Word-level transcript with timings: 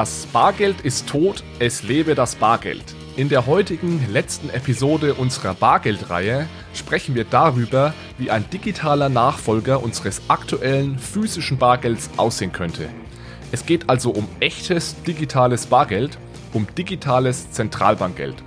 Das 0.00 0.24
Bargeld 0.32 0.80
ist 0.80 1.10
tot, 1.10 1.44
es 1.58 1.82
lebe 1.82 2.14
das 2.14 2.34
Bargeld. 2.34 2.82
In 3.16 3.28
der 3.28 3.44
heutigen 3.44 4.10
letzten 4.10 4.48
Episode 4.48 5.12
unserer 5.12 5.52
Bargeldreihe 5.52 6.48
sprechen 6.72 7.14
wir 7.14 7.24
darüber, 7.24 7.92
wie 8.16 8.30
ein 8.30 8.48
digitaler 8.48 9.10
Nachfolger 9.10 9.82
unseres 9.82 10.22
aktuellen 10.28 10.98
physischen 10.98 11.58
Bargelds 11.58 12.08
aussehen 12.16 12.50
könnte. 12.50 12.88
Es 13.52 13.66
geht 13.66 13.90
also 13.90 14.10
um 14.10 14.26
echtes 14.40 15.02
digitales 15.02 15.66
Bargeld, 15.66 16.16
um 16.54 16.66
digitales 16.78 17.50
Zentralbankgeld. 17.50 18.42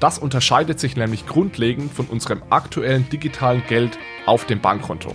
Das 0.00 0.18
unterscheidet 0.18 0.78
sich 0.78 0.94
nämlich 0.94 1.24
grundlegend 1.24 1.90
von 1.90 2.04
unserem 2.04 2.42
aktuellen 2.50 3.08
digitalen 3.08 3.62
Geld 3.66 3.98
auf 4.26 4.44
dem 4.44 4.60
Bankkonto. 4.60 5.14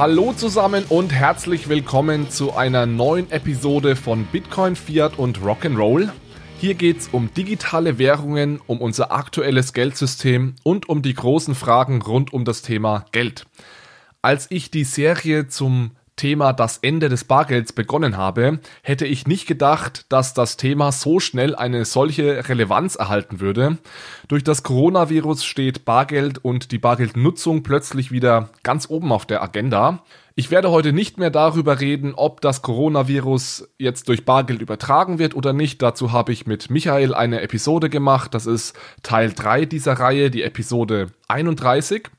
Hallo 0.00 0.32
zusammen 0.32 0.86
und 0.88 1.12
herzlich 1.12 1.68
willkommen 1.68 2.30
zu 2.30 2.54
einer 2.54 2.86
neuen 2.86 3.30
Episode 3.30 3.96
von 3.96 4.24
Bitcoin, 4.24 4.74
Fiat 4.74 5.18
und 5.18 5.40
Rock'n'Roll. 5.40 6.08
Hier 6.58 6.72
geht 6.72 7.00
es 7.00 7.08
um 7.08 7.34
digitale 7.34 7.98
Währungen, 7.98 8.62
um 8.66 8.80
unser 8.80 9.12
aktuelles 9.12 9.74
Geldsystem 9.74 10.54
und 10.62 10.88
um 10.88 11.02
die 11.02 11.12
großen 11.12 11.54
Fragen 11.54 12.00
rund 12.00 12.32
um 12.32 12.46
das 12.46 12.62
Thema 12.62 13.04
Geld. 13.12 13.44
Als 14.22 14.50
ich 14.50 14.70
die 14.70 14.84
Serie 14.84 15.48
zum 15.48 15.90
Thema 16.20 16.52
das 16.52 16.76
Ende 16.76 17.08
des 17.08 17.24
Bargelds 17.24 17.72
begonnen 17.72 18.18
habe, 18.18 18.60
hätte 18.82 19.06
ich 19.06 19.26
nicht 19.26 19.46
gedacht, 19.46 20.04
dass 20.10 20.34
das 20.34 20.58
Thema 20.58 20.92
so 20.92 21.18
schnell 21.18 21.54
eine 21.54 21.86
solche 21.86 22.46
Relevanz 22.46 22.96
erhalten 22.96 23.40
würde. 23.40 23.78
Durch 24.28 24.44
das 24.44 24.62
Coronavirus 24.62 25.46
steht 25.46 25.86
Bargeld 25.86 26.36
und 26.44 26.72
die 26.72 26.78
Bargeldnutzung 26.78 27.62
plötzlich 27.62 28.12
wieder 28.12 28.50
ganz 28.62 28.90
oben 28.90 29.12
auf 29.12 29.24
der 29.24 29.42
Agenda. 29.42 30.04
Ich 30.34 30.50
werde 30.50 30.70
heute 30.70 30.92
nicht 30.92 31.16
mehr 31.16 31.30
darüber 31.30 31.80
reden, 31.80 32.12
ob 32.14 32.42
das 32.42 32.60
Coronavirus 32.60 33.70
jetzt 33.78 34.08
durch 34.08 34.26
Bargeld 34.26 34.60
übertragen 34.60 35.18
wird 35.18 35.34
oder 35.34 35.54
nicht. 35.54 35.80
Dazu 35.80 36.12
habe 36.12 36.32
ich 36.32 36.46
mit 36.46 36.68
Michael 36.68 37.14
eine 37.14 37.40
Episode 37.40 37.88
gemacht. 37.88 38.34
Das 38.34 38.44
ist 38.44 38.78
Teil 39.02 39.32
3 39.32 39.64
dieser 39.64 39.94
Reihe, 39.94 40.30
die 40.30 40.42
Episode 40.42 41.12
31. 41.28 42.10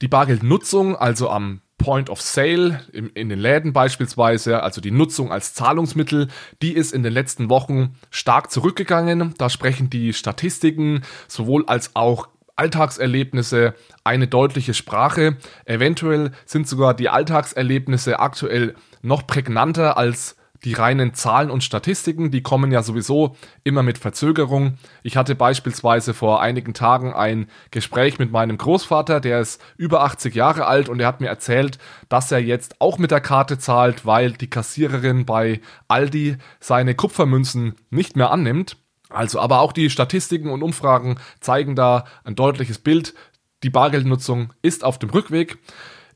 Die 0.00 0.08
Bargeldnutzung, 0.08 0.96
also 0.96 1.28
am 1.28 1.60
Point 1.84 2.08
of 2.08 2.22
Sale 2.22 2.80
in, 2.94 3.10
in 3.10 3.28
den 3.28 3.38
Läden 3.38 3.74
beispielsweise, 3.74 4.62
also 4.62 4.80
die 4.80 4.90
Nutzung 4.90 5.30
als 5.30 5.52
Zahlungsmittel, 5.52 6.28
die 6.62 6.72
ist 6.72 6.94
in 6.94 7.02
den 7.02 7.12
letzten 7.12 7.50
Wochen 7.50 7.94
stark 8.10 8.50
zurückgegangen. 8.50 9.34
Da 9.36 9.50
sprechen 9.50 9.90
die 9.90 10.14
Statistiken 10.14 11.02
sowohl 11.28 11.66
als 11.66 11.94
auch 11.94 12.28
Alltagserlebnisse 12.56 13.74
eine 14.02 14.26
deutliche 14.26 14.72
Sprache. 14.72 15.36
Eventuell 15.66 16.30
sind 16.46 16.66
sogar 16.66 16.94
die 16.94 17.10
Alltagserlebnisse 17.10 18.18
aktuell 18.18 18.76
noch 19.02 19.26
prägnanter 19.26 19.98
als 19.98 20.36
die 20.64 20.72
reinen 20.72 21.14
Zahlen 21.14 21.50
und 21.50 21.62
Statistiken, 21.62 22.30
die 22.30 22.42
kommen 22.42 22.72
ja 22.72 22.82
sowieso 22.82 23.36
immer 23.64 23.82
mit 23.82 23.98
Verzögerung. 23.98 24.78
Ich 25.02 25.16
hatte 25.16 25.34
beispielsweise 25.34 26.14
vor 26.14 26.40
einigen 26.40 26.72
Tagen 26.72 27.12
ein 27.12 27.48
Gespräch 27.70 28.18
mit 28.18 28.32
meinem 28.32 28.56
Großvater, 28.56 29.20
der 29.20 29.40
ist 29.40 29.60
über 29.76 30.02
80 30.02 30.34
Jahre 30.34 30.66
alt 30.66 30.88
und 30.88 31.00
er 31.00 31.06
hat 31.06 31.20
mir 31.20 31.28
erzählt, 31.28 31.78
dass 32.08 32.32
er 32.32 32.38
jetzt 32.38 32.80
auch 32.80 32.98
mit 32.98 33.10
der 33.10 33.20
Karte 33.20 33.58
zahlt, 33.58 34.06
weil 34.06 34.32
die 34.32 34.48
Kassiererin 34.48 35.26
bei 35.26 35.60
Aldi 35.88 36.36
seine 36.60 36.94
Kupfermünzen 36.94 37.74
nicht 37.90 38.16
mehr 38.16 38.30
annimmt. 38.30 38.78
Also, 39.10 39.38
aber 39.40 39.60
auch 39.60 39.72
die 39.72 39.90
Statistiken 39.90 40.50
und 40.50 40.62
Umfragen 40.62 41.18
zeigen 41.40 41.76
da 41.76 42.04
ein 42.24 42.34
deutliches 42.34 42.78
Bild. 42.78 43.14
Die 43.62 43.70
Bargeldnutzung 43.70 44.52
ist 44.62 44.82
auf 44.82 44.98
dem 44.98 45.10
Rückweg. 45.10 45.58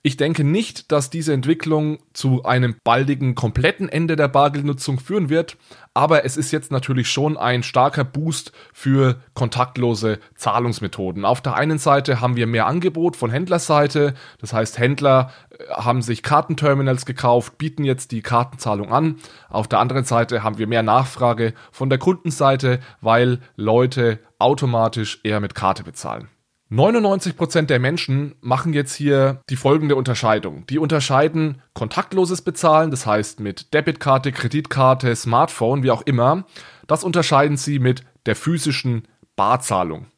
Ich 0.08 0.16
denke 0.16 0.42
nicht, 0.42 0.90
dass 0.90 1.10
diese 1.10 1.34
Entwicklung 1.34 1.98
zu 2.14 2.42
einem 2.42 2.76
baldigen 2.82 3.34
kompletten 3.34 3.90
Ende 3.90 4.16
der 4.16 4.28
Bargeldnutzung 4.28 5.00
führen 5.00 5.28
wird, 5.28 5.58
aber 5.92 6.24
es 6.24 6.38
ist 6.38 6.50
jetzt 6.50 6.72
natürlich 6.72 7.10
schon 7.10 7.36
ein 7.36 7.62
starker 7.62 8.04
Boost 8.04 8.52
für 8.72 9.20
kontaktlose 9.34 10.18
Zahlungsmethoden. 10.34 11.26
Auf 11.26 11.42
der 11.42 11.56
einen 11.56 11.76
Seite 11.76 12.22
haben 12.22 12.36
wir 12.36 12.46
mehr 12.46 12.66
Angebot 12.66 13.16
von 13.16 13.30
Händlerseite, 13.30 14.14
das 14.40 14.54
heißt 14.54 14.78
Händler 14.78 15.30
äh, 15.50 15.74
haben 15.74 16.00
sich 16.00 16.22
Kartenterminals 16.22 17.04
gekauft, 17.04 17.58
bieten 17.58 17.84
jetzt 17.84 18.10
die 18.10 18.22
Kartenzahlung 18.22 18.90
an. 18.90 19.16
Auf 19.50 19.68
der 19.68 19.78
anderen 19.78 20.04
Seite 20.04 20.42
haben 20.42 20.56
wir 20.56 20.68
mehr 20.68 20.82
Nachfrage 20.82 21.52
von 21.70 21.90
der 21.90 21.98
Kundenseite, 21.98 22.80
weil 23.02 23.40
Leute 23.56 24.20
automatisch 24.38 25.20
eher 25.22 25.40
mit 25.40 25.54
Karte 25.54 25.84
bezahlen. 25.84 26.28
99% 26.70 27.62
der 27.62 27.78
Menschen 27.78 28.34
machen 28.42 28.74
jetzt 28.74 28.94
hier 28.94 29.40
die 29.48 29.56
folgende 29.56 29.96
Unterscheidung. 29.96 30.66
Die 30.66 30.78
unterscheiden 30.78 31.62
kontaktloses 31.72 32.42
Bezahlen, 32.42 32.90
das 32.90 33.06
heißt 33.06 33.40
mit 33.40 33.72
Debitkarte, 33.72 34.32
Kreditkarte, 34.32 35.16
Smartphone, 35.16 35.82
wie 35.82 35.90
auch 35.90 36.02
immer. 36.02 36.44
Das 36.86 37.04
unterscheiden 37.04 37.56
sie 37.56 37.78
mit 37.78 38.04
der 38.26 38.36
physischen 38.36 39.08
Barzahlung. 39.34 40.08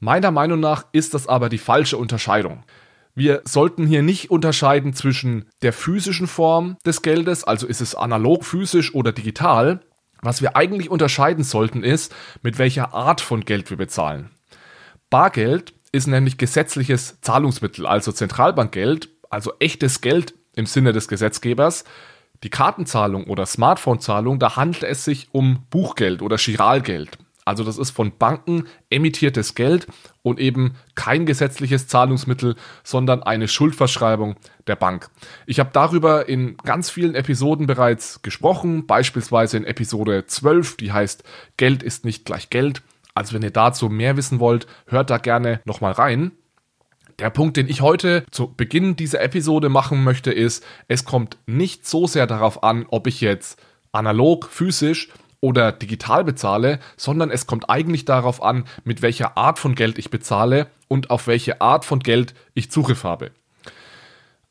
Meiner 0.00 0.30
Meinung 0.30 0.60
nach 0.60 0.84
ist 0.92 1.14
das 1.14 1.26
aber 1.26 1.48
die 1.48 1.58
falsche 1.58 1.96
Unterscheidung. 1.96 2.62
Wir 3.14 3.40
sollten 3.44 3.86
hier 3.86 4.02
nicht 4.02 4.30
unterscheiden 4.30 4.92
zwischen 4.92 5.46
der 5.62 5.72
physischen 5.72 6.26
Form 6.26 6.76
des 6.84 7.00
Geldes, 7.00 7.44
also 7.44 7.66
ist 7.66 7.80
es 7.80 7.94
analog, 7.94 8.44
physisch 8.44 8.94
oder 8.94 9.12
digital. 9.12 9.80
Was 10.20 10.42
wir 10.42 10.56
eigentlich 10.56 10.90
unterscheiden 10.90 11.44
sollten 11.44 11.82
ist, 11.82 12.14
mit 12.42 12.58
welcher 12.58 12.92
Art 12.92 13.22
von 13.22 13.46
Geld 13.46 13.70
wir 13.70 13.78
bezahlen. 13.78 14.28
Bargeld 15.10 15.74
ist 15.90 16.06
nämlich 16.06 16.38
gesetzliches 16.38 17.20
Zahlungsmittel, 17.20 17.84
also 17.84 18.12
Zentralbankgeld, 18.12 19.08
also 19.28 19.52
echtes 19.58 20.00
Geld 20.00 20.34
im 20.54 20.66
Sinne 20.66 20.92
des 20.92 21.08
Gesetzgebers. 21.08 21.84
Die 22.44 22.50
Kartenzahlung 22.50 23.24
oder 23.24 23.44
Smartphonezahlung, 23.44 24.38
da 24.38 24.56
handelt 24.56 24.84
es 24.84 25.04
sich 25.04 25.28
um 25.32 25.66
Buchgeld 25.68 26.22
oder 26.22 26.38
Chiralgeld. 26.38 27.18
Also 27.44 27.64
das 27.64 27.78
ist 27.78 27.90
von 27.90 28.16
Banken 28.16 28.68
emittiertes 28.90 29.56
Geld 29.56 29.88
und 30.22 30.38
eben 30.38 30.76
kein 30.94 31.26
gesetzliches 31.26 31.88
Zahlungsmittel, 31.88 32.54
sondern 32.84 33.24
eine 33.24 33.48
Schuldverschreibung 33.48 34.36
der 34.68 34.76
Bank. 34.76 35.10
Ich 35.46 35.58
habe 35.58 35.70
darüber 35.72 36.28
in 36.28 36.56
ganz 36.58 36.90
vielen 36.90 37.16
Episoden 37.16 37.66
bereits 37.66 38.22
gesprochen, 38.22 38.86
beispielsweise 38.86 39.56
in 39.56 39.64
Episode 39.64 40.26
12, 40.26 40.76
die 40.76 40.92
heißt 40.92 41.24
Geld 41.56 41.82
ist 41.82 42.04
nicht 42.04 42.24
gleich 42.24 42.50
Geld. 42.50 42.82
Also 43.20 43.34
wenn 43.34 43.42
ihr 43.42 43.50
dazu 43.50 43.90
mehr 43.90 44.16
wissen 44.16 44.40
wollt, 44.40 44.66
hört 44.86 45.10
da 45.10 45.18
gerne 45.18 45.60
nochmal 45.66 45.92
rein. 45.92 46.32
Der 47.18 47.28
Punkt, 47.28 47.58
den 47.58 47.68
ich 47.68 47.82
heute 47.82 48.24
zu 48.30 48.54
Beginn 48.54 48.96
dieser 48.96 49.20
Episode 49.20 49.68
machen 49.68 50.02
möchte, 50.04 50.32
ist, 50.32 50.64
es 50.88 51.04
kommt 51.04 51.36
nicht 51.44 51.86
so 51.86 52.06
sehr 52.06 52.26
darauf 52.26 52.62
an, 52.62 52.86
ob 52.88 53.06
ich 53.06 53.20
jetzt 53.20 53.60
analog, 53.92 54.46
physisch 54.46 55.10
oder 55.40 55.70
digital 55.70 56.24
bezahle, 56.24 56.78
sondern 56.96 57.30
es 57.30 57.46
kommt 57.46 57.68
eigentlich 57.68 58.06
darauf 58.06 58.42
an, 58.42 58.64
mit 58.84 59.02
welcher 59.02 59.36
Art 59.36 59.58
von 59.58 59.74
Geld 59.74 59.98
ich 59.98 60.08
bezahle 60.08 60.68
und 60.88 61.10
auf 61.10 61.26
welche 61.26 61.60
Art 61.60 61.84
von 61.84 62.00
Geld 62.00 62.32
ich 62.54 62.70
Zugriff 62.70 63.04
habe. 63.04 63.32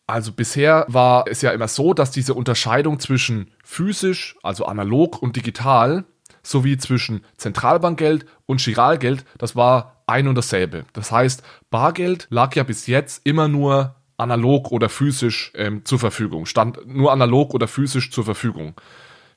Also 0.05 0.31
bisher 0.31 0.85
war 0.87 1.25
es 1.27 1.41
ja 1.41 1.49
immer 1.53 1.67
so, 1.67 1.95
dass 1.95 2.11
diese 2.11 2.35
Unterscheidung 2.35 2.99
zwischen 2.99 3.49
physisch, 3.63 4.37
also 4.43 4.65
analog 4.65 5.23
und 5.23 5.35
digital 5.37 6.05
sowie 6.49 6.77
zwischen 6.77 7.23
Zentralbankgeld 7.37 8.25
und 8.45 8.63
Giralgeld, 8.63 9.25
das 9.37 9.55
war 9.55 10.01
ein 10.07 10.27
und 10.27 10.35
dasselbe. 10.35 10.85
Das 10.93 11.11
heißt, 11.11 11.43
Bargeld 11.69 12.27
lag 12.29 12.55
ja 12.55 12.63
bis 12.63 12.87
jetzt 12.87 13.25
immer 13.25 13.47
nur 13.47 13.95
analog 14.17 14.71
oder 14.71 14.89
physisch 14.89 15.51
ähm, 15.55 15.85
zur 15.85 15.99
Verfügung, 15.99 16.45
stand 16.45 16.85
nur 16.85 17.11
analog 17.11 17.53
oder 17.53 17.67
physisch 17.67 18.11
zur 18.11 18.25
Verfügung. 18.25 18.73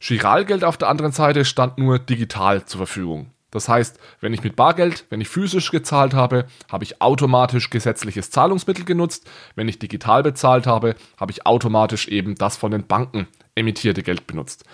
Giralgeld 0.00 0.64
auf 0.64 0.76
der 0.76 0.88
anderen 0.88 1.12
Seite 1.12 1.44
stand 1.44 1.78
nur 1.78 1.98
digital 1.98 2.64
zur 2.64 2.78
Verfügung. 2.78 3.30
Das 3.52 3.68
heißt, 3.68 4.00
wenn 4.20 4.32
ich 4.32 4.42
mit 4.42 4.56
Bargeld, 4.56 5.04
wenn 5.10 5.20
ich 5.20 5.28
physisch 5.28 5.70
gezahlt 5.70 6.14
habe, 6.14 6.46
habe 6.70 6.84
ich 6.84 7.02
automatisch 7.02 7.68
gesetzliches 7.68 8.30
Zahlungsmittel 8.30 8.84
genutzt. 8.84 9.30
Wenn 9.54 9.68
ich 9.68 9.78
digital 9.78 10.22
bezahlt 10.22 10.66
habe, 10.66 10.96
habe 11.18 11.32
ich 11.32 11.46
automatisch 11.46 12.08
eben 12.08 12.34
das 12.34 12.56
von 12.56 12.72
den 12.72 12.86
Banken 12.86 13.28
emittierte 13.54 14.02
Geld 14.02 14.26
benutzt. 14.26 14.64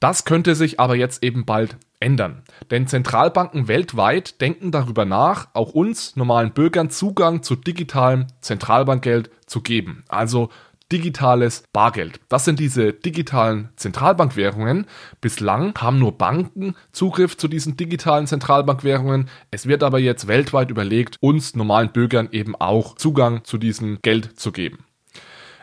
Das 0.00 0.24
könnte 0.24 0.54
sich 0.54 0.78
aber 0.78 0.94
jetzt 0.96 1.22
eben 1.22 1.44
bald 1.44 1.76
ändern. 2.00 2.42
Denn 2.70 2.86
Zentralbanken 2.86 3.68
weltweit 3.68 4.40
denken 4.40 4.70
darüber 4.70 5.04
nach, 5.04 5.48
auch 5.54 5.70
uns 5.70 6.16
normalen 6.16 6.52
Bürgern 6.52 6.90
Zugang 6.90 7.42
zu 7.42 7.56
digitalem 7.56 8.26
Zentralbankgeld 8.40 9.30
zu 9.46 9.62
geben. 9.62 10.04
Also 10.08 10.50
digitales 10.92 11.64
Bargeld. 11.72 12.20
Das 12.28 12.44
sind 12.44 12.60
diese 12.60 12.92
digitalen 12.92 13.70
Zentralbankwährungen. 13.76 14.86
Bislang 15.20 15.74
haben 15.78 15.98
nur 15.98 16.16
Banken 16.16 16.76
Zugriff 16.92 17.36
zu 17.36 17.48
diesen 17.48 17.76
digitalen 17.76 18.26
Zentralbankwährungen. 18.26 19.28
Es 19.50 19.66
wird 19.66 19.82
aber 19.82 19.98
jetzt 19.98 20.28
weltweit 20.28 20.70
überlegt, 20.70 21.16
uns 21.20 21.56
normalen 21.56 21.90
Bürgern 21.90 22.28
eben 22.30 22.54
auch 22.54 22.94
Zugang 22.94 23.42
zu 23.44 23.58
diesem 23.58 24.00
Geld 24.02 24.38
zu 24.38 24.52
geben. 24.52 24.84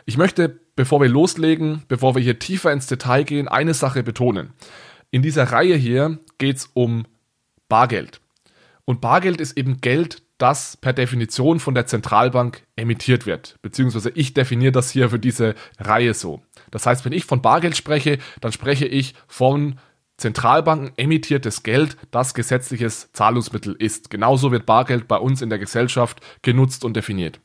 Ich 0.04 0.18
möchte 0.18 0.60
bevor 0.76 1.00
wir 1.00 1.08
loslegen, 1.08 1.82
bevor 1.88 2.14
wir 2.14 2.22
hier 2.22 2.38
tiefer 2.38 2.72
ins 2.72 2.86
Detail 2.86 3.24
gehen, 3.24 3.48
eine 3.48 3.74
Sache 3.74 4.02
betonen. 4.02 4.52
In 5.10 5.22
dieser 5.22 5.44
Reihe 5.44 5.76
hier 5.76 6.18
geht 6.38 6.56
es 6.56 6.70
um 6.74 7.06
Bargeld. 7.68 8.20
Und 8.84 9.00
Bargeld 9.00 9.40
ist 9.40 9.56
eben 9.56 9.80
Geld, 9.80 10.22
das 10.38 10.76
per 10.76 10.92
Definition 10.92 11.60
von 11.60 11.74
der 11.74 11.86
Zentralbank 11.86 12.64
emittiert 12.76 13.24
wird. 13.24 13.56
Beziehungsweise 13.62 14.10
ich 14.10 14.34
definiere 14.34 14.72
das 14.72 14.90
hier 14.90 15.10
für 15.10 15.18
diese 15.18 15.54
Reihe 15.78 16.12
so. 16.12 16.42
Das 16.70 16.86
heißt, 16.86 17.04
wenn 17.04 17.12
ich 17.12 17.24
von 17.24 17.40
Bargeld 17.40 17.76
spreche, 17.76 18.18
dann 18.40 18.52
spreche 18.52 18.86
ich 18.86 19.14
von 19.26 19.78
Zentralbanken 20.16 20.92
emittiertes 20.96 21.64
Geld, 21.64 21.96
das 22.12 22.34
gesetzliches 22.34 23.10
Zahlungsmittel 23.12 23.74
ist. 23.76 24.10
Genauso 24.10 24.52
wird 24.52 24.64
Bargeld 24.64 25.08
bei 25.08 25.16
uns 25.16 25.42
in 25.42 25.50
der 25.50 25.58
Gesellschaft 25.58 26.20
genutzt 26.42 26.84
und 26.84 26.94
definiert. 26.96 27.40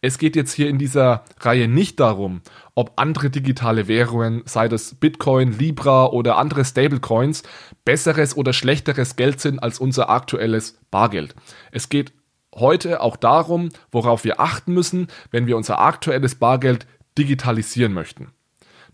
Es 0.00 0.18
geht 0.18 0.34
jetzt 0.34 0.52
hier 0.52 0.68
in 0.68 0.78
dieser 0.78 1.24
Reihe 1.40 1.68
nicht 1.68 2.00
darum, 2.00 2.40
ob 2.74 2.92
andere 2.96 3.28
digitale 3.30 3.88
Währungen, 3.88 4.42
sei 4.46 4.68
das 4.68 4.94
Bitcoin, 4.94 5.52
Libra 5.58 6.06
oder 6.06 6.38
andere 6.38 6.64
Stablecoins, 6.64 7.42
besseres 7.84 8.36
oder 8.36 8.52
schlechteres 8.52 9.16
Geld 9.16 9.40
sind 9.40 9.58
als 9.62 9.78
unser 9.78 10.08
aktuelles 10.08 10.78
Bargeld. 10.90 11.34
Es 11.72 11.90
geht 11.90 12.12
heute 12.54 13.00
auch 13.00 13.16
darum, 13.16 13.68
worauf 13.92 14.24
wir 14.24 14.40
achten 14.40 14.72
müssen, 14.72 15.08
wenn 15.30 15.46
wir 15.46 15.56
unser 15.56 15.78
aktuelles 15.78 16.36
Bargeld 16.36 16.86
digitalisieren 17.18 17.92
möchten. 17.92 18.33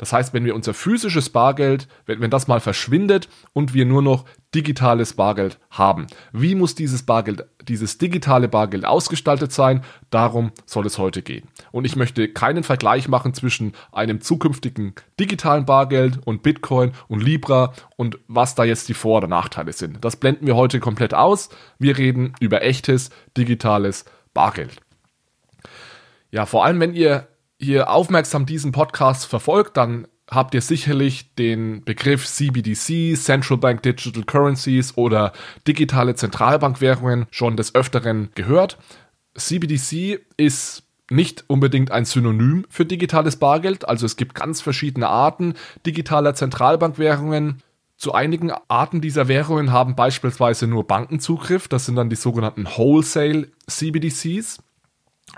Das 0.01 0.15
heißt, 0.15 0.33
wenn 0.33 0.47
wir 0.47 0.55
unser 0.55 0.73
physisches 0.73 1.29
Bargeld, 1.29 1.87
wenn, 2.07 2.23
wenn 2.23 2.31
das 2.31 2.49
mal 2.49 2.61
verschwindet 2.61 3.29
und 3.53 3.75
wir 3.75 3.85
nur 3.85 4.01
noch 4.01 4.25
digitales 4.55 5.13
Bargeld 5.13 5.59
haben. 5.71 6.07
Wie 6.33 6.55
muss 6.55 6.75
dieses 6.75 7.03
Bargeld, 7.03 7.45
dieses 7.69 7.99
digitale 7.99 8.49
Bargeld 8.49 8.87
ausgestaltet 8.87 9.53
sein? 9.53 9.85
Darum 10.09 10.53
soll 10.65 10.87
es 10.87 10.97
heute 10.97 11.21
gehen. 11.21 11.49
Und 11.71 11.85
ich 11.85 11.97
möchte 11.97 12.29
keinen 12.33 12.65
Vergleich 12.65 13.09
machen 13.09 13.35
zwischen 13.35 13.75
einem 13.93 14.23
zukünftigen 14.23 14.95
digitalen 15.21 15.67
Bargeld 15.67 16.19
und 16.25 16.43
Bitcoin 16.43 16.93
und 17.09 17.23
Libra 17.23 17.75
und 17.97 18.19
was 18.27 18.55
da 18.55 18.65
jetzt 18.65 18.89
die 18.89 18.95
Vor- 18.95 19.19
oder 19.19 19.29
Nachteile 19.29 19.75
sind. 19.75 20.03
Das 20.03 20.17
blenden 20.17 20.47
wir 20.47 20.57
heute 20.57 20.81
komplett 20.81 21.13
aus. 21.13 21.51
Wir 21.79 21.99
reden 21.99 22.33
über 22.41 22.63
echtes 22.63 23.11
digitales 23.37 24.07
Bargeld. 24.33 24.81
Ja, 26.31 26.47
vor 26.47 26.65
allem 26.65 26.81
wenn 26.81 26.95
ihr 26.95 27.29
hier 27.61 27.91
aufmerksam 27.91 28.47
diesen 28.47 28.73
Podcast 28.73 29.27
verfolgt, 29.27 29.77
dann 29.77 30.09
habt 30.31 30.55
ihr 30.55 30.63
sicherlich 30.63 31.35
den 31.35 31.85
Begriff 31.85 32.27
CBDC, 32.27 33.17
Central 33.17 33.59
Bank 33.59 33.83
Digital 33.83 34.23
Currencies 34.23 34.97
oder 34.97 35.33
digitale 35.67 36.15
Zentralbankwährungen 36.15 37.27
schon 37.31 37.57
des 37.57 37.75
Öfteren 37.75 38.31
gehört. 38.35 38.79
CBDC 39.35 40.21
ist 40.37 40.85
nicht 41.11 41.45
unbedingt 41.49 41.91
ein 41.91 42.05
Synonym 42.05 42.65
für 42.71 42.85
digitales 42.85 43.37
Bargeld, 43.37 43.89
also 43.89 44.07
es 44.07 44.17
gibt 44.17 44.35
ganz 44.35 44.61
verschiedene 44.61 45.09
Arten 45.09 45.55
digitaler 45.85 46.35
Zentralbankwährungen. 46.35 47.63
Zu 47.97 48.15
einigen 48.15 48.53
Arten 48.69 49.01
dieser 49.01 49.29
Währungen 49.29 49.73
haben 49.73 49.97
beispielsweise 49.97 50.67
nur 50.67 50.87
Banken 50.87 51.21
Zugriff, 51.21 51.69
das 51.69 51.87
sind 51.87 51.97
dann 51.97 52.09
die 52.09 52.17
sogenannten 52.17 52.67
Wholesale 52.67 53.49
CBDCs. 53.67 54.63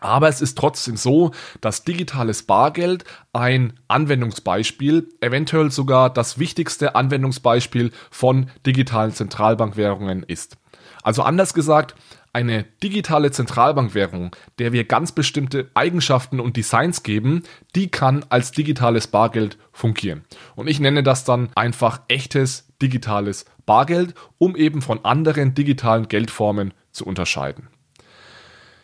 Aber 0.00 0.28
es 0.28 0.40
ist 0.40 0.58
trotzdem 0.58 0.96
so, 0.96 1.30
dass 1.60 1.84
digitales 1.84 2.42
Bargeld 2.42 3.04
ein 3.32 3.74
Anwendungsbeispiel, 3.88 5.08
eventuell 5.20 5.70
sogar 5.70 6.10
das 6.10 6.38
wichtigste 6.38 6.94
Anwendungsbeispiel 6.94 7.92
von 8.10 8.50
digitalen 8.66 9.12
Zentralbankwährungen 9.12 10.22
ist. 10.22 10.56
Also 11.02 11.22
anders 11.22 11.54
gesagt, 11.54 11.94
eine 12.32 12.64
digitale 12.82 13.30
Zentralbankwährung, 13.30 14.34
der 14.58 14.72
wir 14.72 14.84
ganz 14.84 15.12
bestimmte 15.12 15.70
Eigenschaften 15.74 16.40
und 16.40 16.56
Designs 16.56 17.02
geben, 17.02 17.42
die 17.74 17.88
kann 17.88 18.24
als 18.30 18.52
digitales 18.52 19.06
Bargeld 19.06 19.58
fungieren. 19.72 20.24
Und 20.54 20.68
ich 20.68 20.80
nenne 20.80 21.02
das 21.02 21.24
dann 21.24 21.50
einfach 21.54 22.00
echtes 22.08 22.68
digitales 22.80 23.44
Bargeld, 23.66 24.14
um 24.38 24.56
eben 24.56 24.80
von 24.80 25.04
anderen 25.04 25.54
digitalen 25.54 26.08
Geldformen 26.08 26.72
zu 26.90 27.04
unterscheiden. 27.04 27.68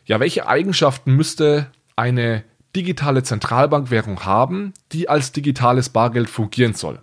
Ja, 0.09 0.21
welche 0.21 0.49
Eigenschaften 0.49 1.13
müsste 1.13 1.71
eine 1.95 2.43
digitale 2.75 3.23
Zentralbankwährung 3.23 4.25
haben, 4.25 4.73
die 4.91 5.11
als 5.11 5.33
digitales 5.33 5.91
Bargeld 5.91 6.31
fungieren 6.31 6.73
soll? 6.73 7.01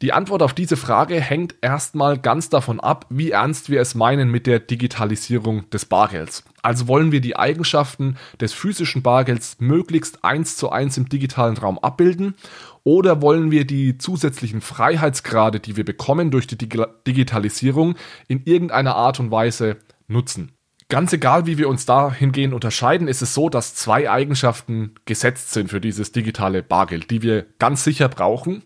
Die 0.00 0.12
Antwort 0.12 0.40
auf 0.40 0.54
diese 0.54 0.76
Frage 0.76 1.20
hängt 1.20 1.56
erstmal 1.60 2.18
ganz 2.18 2.48
davon 2.48 2.78
ab, 2.78 3.04
wie 3.10 3.32
ernst 3.32 3.68
wir 3.68 3.80
es 3.80 3.96
meinen 3.96 4.30
mit 4.30 4.46
der 4.46 4.60
Digitalisierung 4.60 5.68
des 5.70 5.86
Bargelds. 5.86 6.44
Also 6.62 6.86
wollen 6.86 7.10
wir 7.10 7.20
die 7.20 7.34
Eigenschaften 7.34 8.16
des 8.40 8.52
physischen 8.52 9.02
Bargelds 9.02 9.56
möglichst 9.58 10.24
eins 10.24 10.56
zu 10.56 10.70
eins 10.70 10.96
im 10.98 11.08
digitalen 11.08 11.56
Raum 11.56 11.80
abbilden 11.80 12.36
oder 12.84 13.22
wollen 13.22 13.50
wir 13.50 13.66
die 13.66 13.98
zusätzlichen 13.98 14.60
Freiheitsgrade, 14.60 15.58
die 15.58 15.76
wir 15.76 15.84
bekommen 15.84 16.30
durch 16.30 16.46
die 16.46 16.56
Digitalisierung, 16.56 17.96
in 18.28 18.44
irgendeiner 18.44 18.94
Art 18.94 19.18
und 19.18 19.32
Weise 19.32 19.78
nutzen? 20.06 20.52
Ganz 20.90 21.12
egal, 21.12 21.46
wie 21.46 21.56
wir 21.56 21.68
uns 21.68 21.86
dahingehend 21.86 22.52
unterscheiden, 22.52 23.06
ist 23.06 23.22
es 23.22 23.32
so, 23.32 23.48
dass 23.48 23.76
zwei 23.76 24.10
Eigenschaften 24.10 24.96
gesetzt 25.04 25.52
sind 25.52 25.70
für 25.70 25.80
dieses 25.80 26.10
digitale 26.10 26.64
Bargeld, 26.64 27.12
die 27.12 27.22
wir 27.22 27.46
ganz 27.60 27.84
sicher 27.84 28.08
brauchen. 28.08 28.64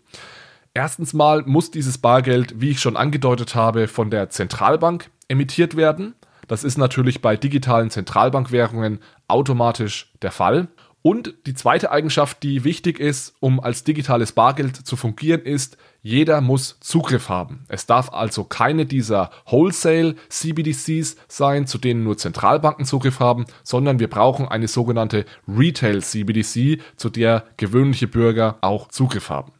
Erstens 0.73 1.13
mal 1.13 1.43
muss 1.45 1.69
dieses 1.69 1.99
Bargeld, 1.99 2.59
wie 2.59 2.71
ich 2.71 2.79
schon 2.79 2.97
angedeutet 2.97 3.53
habe, 3.53 3.87
von 3.87 4.09
der 4.09 4.31
Zentralbank 4.31 5.11
emittiert 5.27 5.77
werden. 5.77 6.15
Das 6.47 6.63
ist 6.63 6.79
natürlich 6.79 7.21
bei 7.21 7.37
digitalen 7.37 7.91
Zentralbankwährungen 7.91 9.01
automatisch 9.27 10.11
der 10.23 10.31
Fall. 10.31 10.67
Und 11.05 11.35
die 11.45 11.53
zweite 11.53 11.91
Eigenschaft, 11.91 12.41
die 12.41 12.63
wichtig 12.63 12.99
ist, 12.99 13.35
um 13.39 13.59
als 13.59 13.83
digitales 13.83 14.31
Bargeld 14.31 14.75
zu 14.75 14.95
fungieren, 14.95 15.43
ist, 15.43 15.77
jeder 16.01 16.41
muss 16.41 16.79
Zugriff 16.79 17.29
haben. 17.29 17.63
Es 17.67 17.85
darf 17.85 18.11
also 18.11 18.43
keine 18.43 18.87
dieser 18.87 19.29
Wholesale 19.45 20.15
CBDCs 20.29 21.15
sein, 21.27 21.67
zu 21.67 21.77
denen 21.77 22.03
nur 22.03 22.17
Zentralbanken 22.17 22.85
Zugriff 22.85 23.19
haben, 23.19 23.45
sondern 23.61 23.99
wir 23.99 24.09
brauchen 24.09 24.47
eine 24.47 24.67
sogenannte 24.67 25.25
Retail 25.47 26.01
CBDC, 26.01 26.81
zu 26.95 27.11
der 27.11 27.43
gewöhnliche 27.57 28.07
Bürger 28.07 28.57
auch 28.61 28.87
Zugriff 28.87 29.29
haben. 29.29 29.51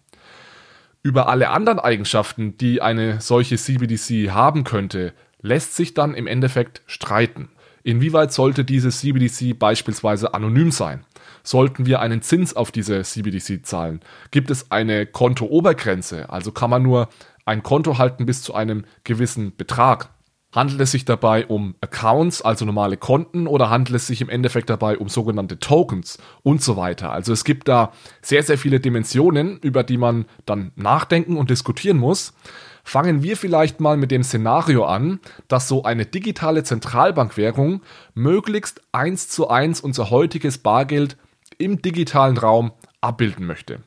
Über 1.04 1.30
alle 1.30 1.52
anderen 1.52 1.78
Eigenschaften, 1.78 2.58
die 2.58 2.82
eine 2.82 3.22
solche 3.22 3.58
CBDC 3.58 4.32
haben 4.32 4.64
könnte, 4.64 5.14
lässt 5.44 5.76
sich 5.76 5.94
dann 5.94 6.16
im 6.16 6.26
Endeffekt 6.26 6.82
streiten. 6.88 7.50
Inwieweit 7.84 8.34
sollte 8.34 8.66
diese 8.66 8.90
CBDC 8.90 9.60
beispielsweise 9.60 10.34
anonym 10.34 10.72
sein? 10.72 11.06
Sollten 11.46 11.86
wir 11.86 12.00
einen 12.00 12.24
Zins 12.24 12.56
auf 12.56 12.72
diese 12.72 13.04
CBDC 13.04 13.66
zahlen? 13.66 14.02
Gibt 14.32 14.50
es 14.50 14.72
eine 14.72 15.06
Kontoobergrenze? 15.06 16.30
Also 16.30 16.52
kann 16.52 16.72
man 16.72 16.82
nur 16.82 17.08
ein 17.46 17.62
Konto 17.62 18.00
halten 18.00 18.26
bis 18.26 18.42
zu 18.42 18.56
einem 18.56 18.84
gewissen 19.04 19.56
Betrag? 19.56 20.10
Handelt 20.52 20.82
es 20.82 20.92
sich 20.92 21.06
dabei 21.06 21.46
um 21.46 21.76
Accounts, 21.82 22.42
also 22.42 22.66
normale 22.66 22.98
Konten, 22.98 23.46
oder 23.46 23.70
handelt 23.70 23.98
es 23.98 24.08
sich 24.08 24.22
im 24.22 24.30
Endeffekt 24.30 24.70
dabei 24.70 24.98
um 24.98 25.08
sogenannte 25.08 25.60
Tokens 25.60 26.18
und 26.42 26.64
so 26.64 26.78
weiter? 26.78 27.12
Also 27.12 27.32
es 27.32 27.44
gibt 27.44 27.68
da 27.68 27.92
sehr, 28.22 28.42
sehr 28.42 28.58
viele 28.58 28.80
Dimensionen, 28.80 29.60
über 29.60 29.84
die 29.84 29.98
man 29.98 30.26
dann 30.46 30.72
nachdenken 30.76 31.38
und 31.38 31.52
diskutieren 31.52 31.98
muss. 31.98 32.34
Fangen 32.84 33.22
wir 33.22 33.36
vielleicht 33.38 33.82
mal 33.82 33.98
mit 33.98 34.12
dem 34.12 34.24
Szenario 34.24 34.86
an, 34.86 35.20
dass 35.48 35.68
so 35.68 35.84
eine 35.84 36.06
digitale 36.06 36.64
Zentralbankwährung 36.64 37.82
möglichst 38.14 38.82
eins 38.94 39.28
zu 39.28 39.50
eins 39.50 39.82
unser 39.82 40.10
heutiges 40.10 40.58
Bargeld 40.60 41.18
im 41.58 41.82
digitalen 41.82 42.38
Raum 42.38 42.72
abbilden 43.02 43.46
möchte. 43.46 43.80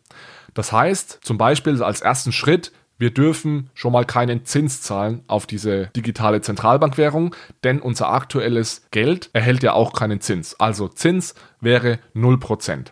Das 0.54 0.72
heißt, 0.72 1.20
zum 1.22 1.38
Beispiel 1.38 1.82
als 1.82 2.00
ersten 2.00 2.32
Schritt, 2.32 2.72
wir 2.98 3.14
dürfen 3.14 3.70
schon 3.74 3.92
mal 3.92 4.04
keinen 4.04 4.44
Zins 4.44 4.82
zahlen 4.82 5.22
auf 5.28 5.46
diese 5.46 5.86
digitale 5.94 6.40
Zentralbankwährung, 6.40 7.34
denn 7.62 7.80
unser 7.80 8.10
aktuelles 8.10 8.86
Geld 8.90 9.30
erhält 9.32 9.62
ja 9.62 9.72
auch 9.72 9.92
keinen 9.92 10.20
Zins. 10.20 10.58
Also 10.58 10.88
Zins 10.88 11.34
wäre 11.60 12.00
0%. 12.16 12.86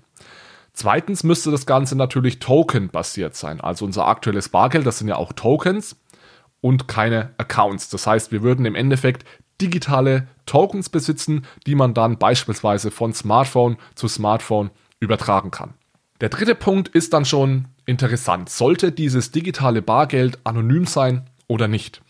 Zweitens 0.72 1.24
müsste 1.24 1.50
das 1.50 1.66
Ganze 1.66 1.96
natürlich 1.96 2.38
token-basiert 2.38 3.34
sein. 3.34 3.60
Also 3.60 3.84
unser 3.84 4.06
aktuelles 4.06 4.50
Bargeld, 4.50 4.86
das 4.86 4.98
sind 4.98 5.08
ja 5.08 5.16
auch 5.16 5.32
Tokens 5.32 5.96
und 6.60 6.86
keine 6.86 7.34
Accounts. 7.38 7.88
Das 7.88 8.06
heißt, 8.06 8.30
wir 8.30 8.42
würden 8.42 8.66
im 8.66 8.74
Endeffekt 8.74 9.24
digitale 9.60 10.28
Tokens 10.46 10.88
besitzen, 10.88 11.46
die 11.66 11.74
man 11.74 11.94
dann 11.94 12.18
beispielsweise 12.18 12.90
von 12.90 13.12
Smartphone 13.12 13.76
zu 13.94 14.08
Smartphone 14.08 14.70
übertragen 15.00 15.50
kann. 15.50 15.74
Der 16.20 16.28
dritte 16.28 16.54
Punkt 16.54 16.88
ist 16.88 17.12
dann 17.12 17.24
schon 17.24 17.66
interessant. 17.84 18.48
Sollte 18.48 18.92
dieses 18.92 19.30
digitale 19.30 19.82
Bargeld 19.82 20.38
anonym 20.44 20.86
sein 20.86 21.28
oder 21.46 21.68
nicht? 21.68 22.02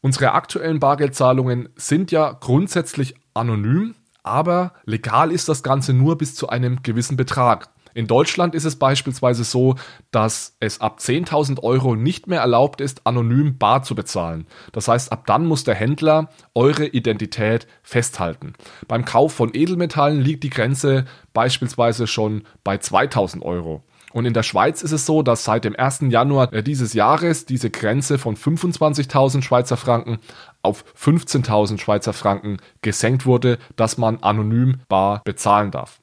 Unsere 0.00 0.32
aktuellen 0.32 0.80
Bargeldzahlungen 0.80 1.68
sind 1.76 2.10
ja 2.10 2.32
grundsätzlich 2.32 3.14
anonym, 3.34 3.94
aber 4.24 4.74
legal 4.84 5.30
ist 5.30 5.48
das 5.48 5.62
Ganze 5.62 5.92
nur 5.92 6.18
bis 6.18 6.34
zu 6.34 6.48
einem 6.48 6.82
gewissen 6.82 7.16
Betrag. 7.16 7.68
In 7.94 8.06
Deutschland 8.06 8.54
ist 8.54 8.64
es 8.64 8.76
beispielsweise 8.76 9.44
so, 9.44 9.76
dass 10.10 10.56
es 10.60 10.80
ab 10.80 10.98
10.000 11.00 11.62
Euro 11.62 11.94
nicht 11.94 12.26
mehr 12.26 12.40
erlaubt 12.40 12.80
ist, 12.80 13.06
anonym 13.06 13.58
bar 13.58 13.82
zu 13.82 13.94
bezahlen. 13.94 14.46
Das 14.72 14.88
heißt, 14.88 15.12
ab 15.12 15.26
dann 15.26 15.46
muss 15.46 15.64
der 15.64 15.74
Händler 15.74 16.28
eure 16.54 16.86
Identität 16.86 17.66
festhalten. 17.82 18.54
Beim 18.88 19.04
Kauf 19.04 19.32
von 19.32 19.50
Edelmetallen 19.54 20.20
liegt 20.20 20.44
die 20.44 20.50
Grenze 20.50 21.04
beispielsweise 21.32 22.06
schon 22.06 22.44
bei 22.64 22.76
2.000 22.76 23.42
Euro. 23.42 23.82
Und 24.12 24.26
in 24.26 24.34
der 24.34 24.42
Schweiz 24.42 24.82
ist 24.82 24.92
es 24.92 25.06
so, 25.06 25.22
dass 25.22 25.44
seit 25.44 25.64
dem 25.64 25.74
1. 25.74 26.00
Januar 26.10 26.52
äh, 26.52 26.62
dieses 26.62 26.92
Jahres 26.92 27.46
diese 27.46 27.70
Grenze 27.70 28.18
von 28.18 28.36
25.000 28.36 29.42
Schweizer 29.42 29.76
Franken 29.76 30.18
auf 30.62 30.84
15.000 31.00 31.78
Schweizer 31.78 32.12
Franken 32.12 32.58
gesenkt 32.82 33.26
wurde, 33.26 33.58
dass 33.76 33.98
man 33.98 34.22
anonym 34.22 34.80
bar 34.88 35.22
bezahlen 35.24 35.70
darf. 35.70 35.98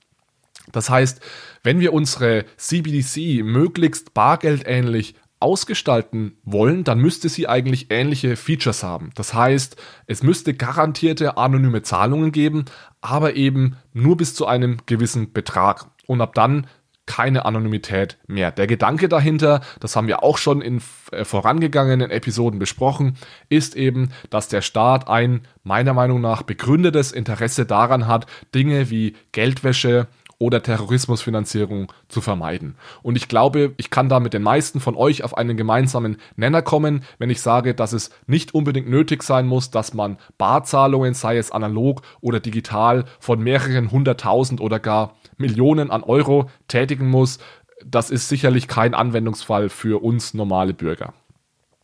Das 0.71 0.89
heißt, 0.89 1.21
wenn 1.63 1.79
wir 1.79 1.93
unsere 1.93 2.45
CBDC 2.57 3.43
möglichst 3.43 4.13
bargeldähnlich 4.13 5.15
ausgestalten 5.39 6.37
wollen, 6.43 6.83
dann 6.83 6.99
müsste 6.99 7.29
sie 7.29 7.47
eigentlich 7.47 7.87
ähnliche 7.91 8.35
Features 8.35 8.83
haben. 8.83 9.11
Das 9.15 9.33
heißt, 9.33 9.77
es 10.05 10.21
müsste 10.21 10.53
garantierte 10.53 11.37
anonyme 11.37 11.81
Zahlungen 11.81 12.31
geben, 12.31 12.65
aber 13.01 13.35
eben 13.35 13.77
nur 13.93 14.17
bis 14.17 14.35
zu 14.35 14.45
einem 14.47 14.77
gewissen 14.85 15.31
Betrag. 15.31 15.87
Und 16.07 16.21
ab 16.21 16.33
dann 16.33 16.67
keine 17.09 17.45
Anonymität 17.45 18.19
mehr. 18.27 18.51
Der 18.51 18.67
Gedanke 18.67 19.09
dahinter, 19.09 19.61
das 19.79 19.95
haben 19.95 20.07
wir 20.07 20.21
auch 20.21 20.37
schon 20.37 20.61
in 20.61 20.79
äh, 21.11 21.25
vorangegangenen 21.25 22.11
Episoden 22.11 22.59
besprochen, 22.59 23.17
ist 23.49 23.75
eben, 23.75 24.11
dass 24.29 24.47
der 24.47 24.61
Staat 24.61 25.07
ein 25.07 25.41
meiner 25.63 25.95
Meinung 25.95 26.21
nach 26.21 26.43
begründetes 26.43 27.11
Interesse 27.11 27.65
daran 27.65 28.05
hat, 28.05 28.27
Dinge 28.53 28.91
wie 28.91 29.15
Geldwäsche, 29.31 30.07
oder 30.39 30.63
Terrorismusfinanzierung 30.63 31.91
zu 32.07 32.21
vermeiden. 32.21 32.75
Und 33.03 33.17
ich 33.17 33.27
glaube, 33.27 33.73
ich 33.77 33.89
kann 33.89 34.09
da 34.09 34.19
mit 34.19 34.33
den 34.33 34.41
meisten 34.41 34.79
von 34.79 34.95
euch 34.95 35.23
auf 35.23 35.37
einen 35.37 35.57
gemeinsamen 35.57 36.17
Nenner 36.37 36.61
kommen, 36.61 37.03
wenn 37.19 37.29
ich 37.29 37.41
sage, 37.41 37.75
dass 37.75 37.93
es 37.93 38.09
nicht 38.25 38.55
unbedingt 38.55 38.89
nötig 38.89 39.21
sein 39.21 39.45
muss, 39.45 39.69
dass 39.69 39.93
man 39.93 40.17
Barzahlungen, 40.37 41.13
sei 41.13 41.37
es 41.37 41.51
analog 41.51 42.01
oder 42.21 42.39
digital, 42.39 43.03
von 43.19 43.43
mehreren 43.43 43.91
hunderttausend 43.91 44.61
oder 44.61 44.79
gar 44.79 45.15
Millionen 45.37 45.91
an 45.91 46.03
Euro 46.03 46.49
tätigen 46.69 47.09
muss. 47.09 47.39
Das 47.85 48.09
ist 48.09 48.29
sicherlich 48.29 48.67
kein 48.67 48.93
Anwendungsfall 48.93 49.69
für 49.69 50.01
uns 50.01 50.33
normale 50.33 50.73
Bürger. 50.73 51.13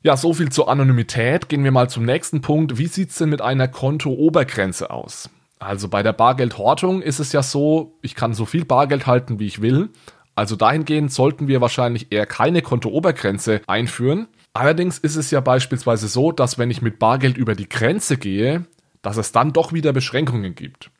Ja, 0.02 0.16
so 0.16 0.34
viel 0.34 0.50
zur 0.50 0.70
Anonymität. 0.70 1.50
Gehen 1.50 1.64
wir 1.64 1.72
mal 1.72 1.90
zum 1.90 2.06
nächsten 2.06 2.40
Punkt. 2.42 2.78
Wie 2.78 2.88
sieht's 2.88 3.18
denn 3.18 3.30
mit 3.30 3.42
einer 3.42 3.68
Kontoobergrenze 3.68 4.92
aus? 4.92 5.30
Also 5.60 5.88
bei 5.88 6.04
der 6.04 6.14
Bargeldhortung 6.14 7.02
ist 7.02 7.20
es 7.20 7.32
ja 7.32 7.42
so, 7.42 7.98
ich 8.02 8.16
kann 8.16 8.34
so 8.34 8.46
viel 8.46 8.66
Bargeld 8.66 9.08
halten, 9.08 9.40
wie 9.40 9.48
ich 9.48 9.62
will. 9.62 9.90
Also 10.36 10.58
dahingehend 10.58 11.14
sollten 11.14 11.48
wir 11.48 11.62
wahrscheinlich 11.62 12.12
eher 12.12 12.26
keine 12.26 12.62
Kontoobergrenze 12.62 13.62
einführen. 13.68 14.28
Allerdings 14.54 14.98
ist 14.98 15.16
es 15.16 15.32
ja 15.32 15.40
beispielsweise 15.40 16.08
so, 16.08 16.32
dass 16.32 16.58
wenn 16.58 16.72
ich 16.72 16.82
mit 16.82 17.00
Bargeld 17.00 17.38
über 17.38 17.56
die 17.56 17.70
Grenze 17.70 18.18
gehe, 18.18 18.66
dass 19.02 19.18
es 19.18 19.32
dann 19.32 19.54
doch 19.54 19.72
wieder 19.72 19.94
Beschränkungen 19.94 20.56
gibt. 20.56 20.92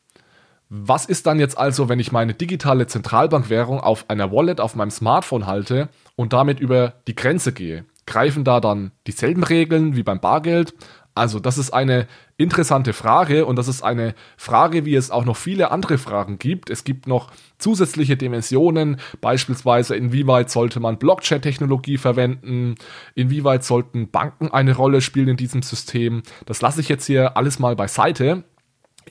Was 0.68 1.06
ist 1.06 1.26
dann 1.26 1.38
jetzt 1.38 1.56
also, 1.56 1.88
wenn 1.88 2.00
ich 2.00 2.10
meine 2.10 2.34
digitale 2.34 2.86
Zentralbankwährung 2.86 3.78
auf 3.78 4.10
einer 4.10 4.32
Wallet 4.32 4.60
auf 4.60 4.74
meinem 4.74 4.90
Smartphone 4.90 5.46
halte 5.46 5.90
und 6.16 6.32
damit 6.32 6.58
über 6.58 6.94
die 7.06 7.14
Grenze 7.14 7.52
gehe? 7.52 7.84
Greifen 8.06 8.42
da 8.42 8.60
dann 8.60 8.92
dieselben 9.06 9.44
Regeln 9.44 9.96
wie 9.96 10.02
beim 10.02 10.20
Bargeld? 10.20 10.74
Also 11.16 11.40
das 11.40 11.56
ist 11.56 11.70
eine 11.70 12.06
interessante 12.36 12.92
Frage 12.92 13.46
und 13.46 13.56
das 13.56 13.68
ist 13.68 13.82
eine 13.82 14.14
Frage, 14.36 14.84
wie 14.84 14.94
es 14.94 15.10
auch 15.10 15.24
noch 15.24 15.36
viele 15.36 15.70
andere 15.70 15.96
Fragen 15.96 16.38
gibt. 16.38 16.68
Es 16.68 16.84
gibt 16.84 17.06
noch 17.06 17.30
zusätzliche 17.56 18.18
Dimensionen, 18.18 19.00
beispielsweise 19.22 19.96
inwieweit 19.96 20.50
sollte 20.50 20.78
man 20.78 20.98
Blockchain-Technologie 20.98 21.96
verwenden, 21.96 22.74
inwieweit 23.14 23.64
sollten 23.64 24.10
Banken 24.10 24.50
eine 24.50 24.76
Rolle 24.76 25.00
spielen 25.00 25.28
in 25.28 25.36
diesem 25.38 25.62
System. 25.62 26.22
Das 26.44 26.60
lasse 26.60 26.82
ich 26.82 26.90
jetzt 26.90 27.06
hier 27.06 27.38
alles 27.38 27.58
mal 27.58 27.76
beiseite. 27.76 28.44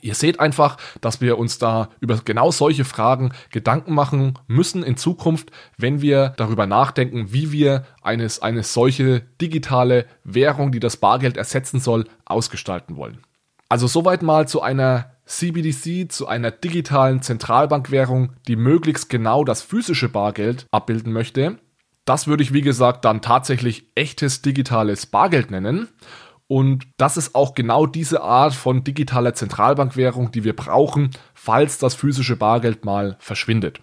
Ihr 0.02 0.14
seht 0.14 0.40
einfach, 0.40 0.76
dass 1.00 1.20
wir 1.20 1.38
uns 1.38 1.58
da 1.58 1.88
über 2.00 2.20
genau 2.24 2.50
solche 2.50 2.84
Fragen 2.84 3.32
Gedanken 3.50 3.94
machen 3.94 4.38
müssen 4.46 4.82
in 4.82 4.96
Zukunft, 4.96 5.50
wenn 5.78 6.02
wir 6.02 6.34
darüber 6.36 6.66
nachdenken, 6.66 7.32
wie 7.32 7.50
wir 7.52 7.84
eines, 8.02 8.42
eine 8.42 8.62
solche 8.62 9.20
digitale 9.40 10.06
Währung, 10.24 10.70
die 10.72 10.80
das 10.80 10.98
Bargeld 10.98 11.36
ersetzen 11.36 11.80
soll, 11.80 12.04
ausgestalten 12.24 12.96
wollen. 12.96 13.18
Also 13.68 13.86
soweit 13.86 14.22
mal 14.22 14.46
zu 14.46 14.62
einer 14.62 15.12
CBDC, 15.24 16.10
zu 16.10 16.28
einer 16.28 16.50
digitalen 16.50 17.20
Zentralbankwährung, 17.20 18.34
die 18.46 18.56
möglichst 18.56 19.10
genau 19.10 19.44
das 19.44 19.62
physische 19.62 20.08
Bargeld 20.08 20.66
abbilden 20.70 21.12
möchte. 21.12 21.58
Das 22.04 22.28
würde 22.28 22.44
ich, 22.44 22.52
wie 22.52 22.62
gesagt, 22.62 23.04
dann 23.04 23.20
tatsächlich 23.20 23.90
echtes 23.96 24.40
digitales 24.40 25.06
Bargeld 25.06 25.50
nennen. 25.50 25.88
Und 26.48 26.86
das 26.96 27.16
ist 27.16 27.34
auch 27.34 27.54
genau 27.54 27.86
diese 27.86 28.22
Art 28.22 28.54
von 28.54 28.84
digitaler 28.84 29.34
Zentralbankwährung, 29.34 30.30
die 30.30 30.44
wir 30.44 30.54
brauchen, 30.54 31.10
falls 31.34 31.78
das 31.78 31.94
physische 31.94 32.36
Bargeld 32.36 32.84
mal 32.84 33.16
verschwindet. 33.18 33.80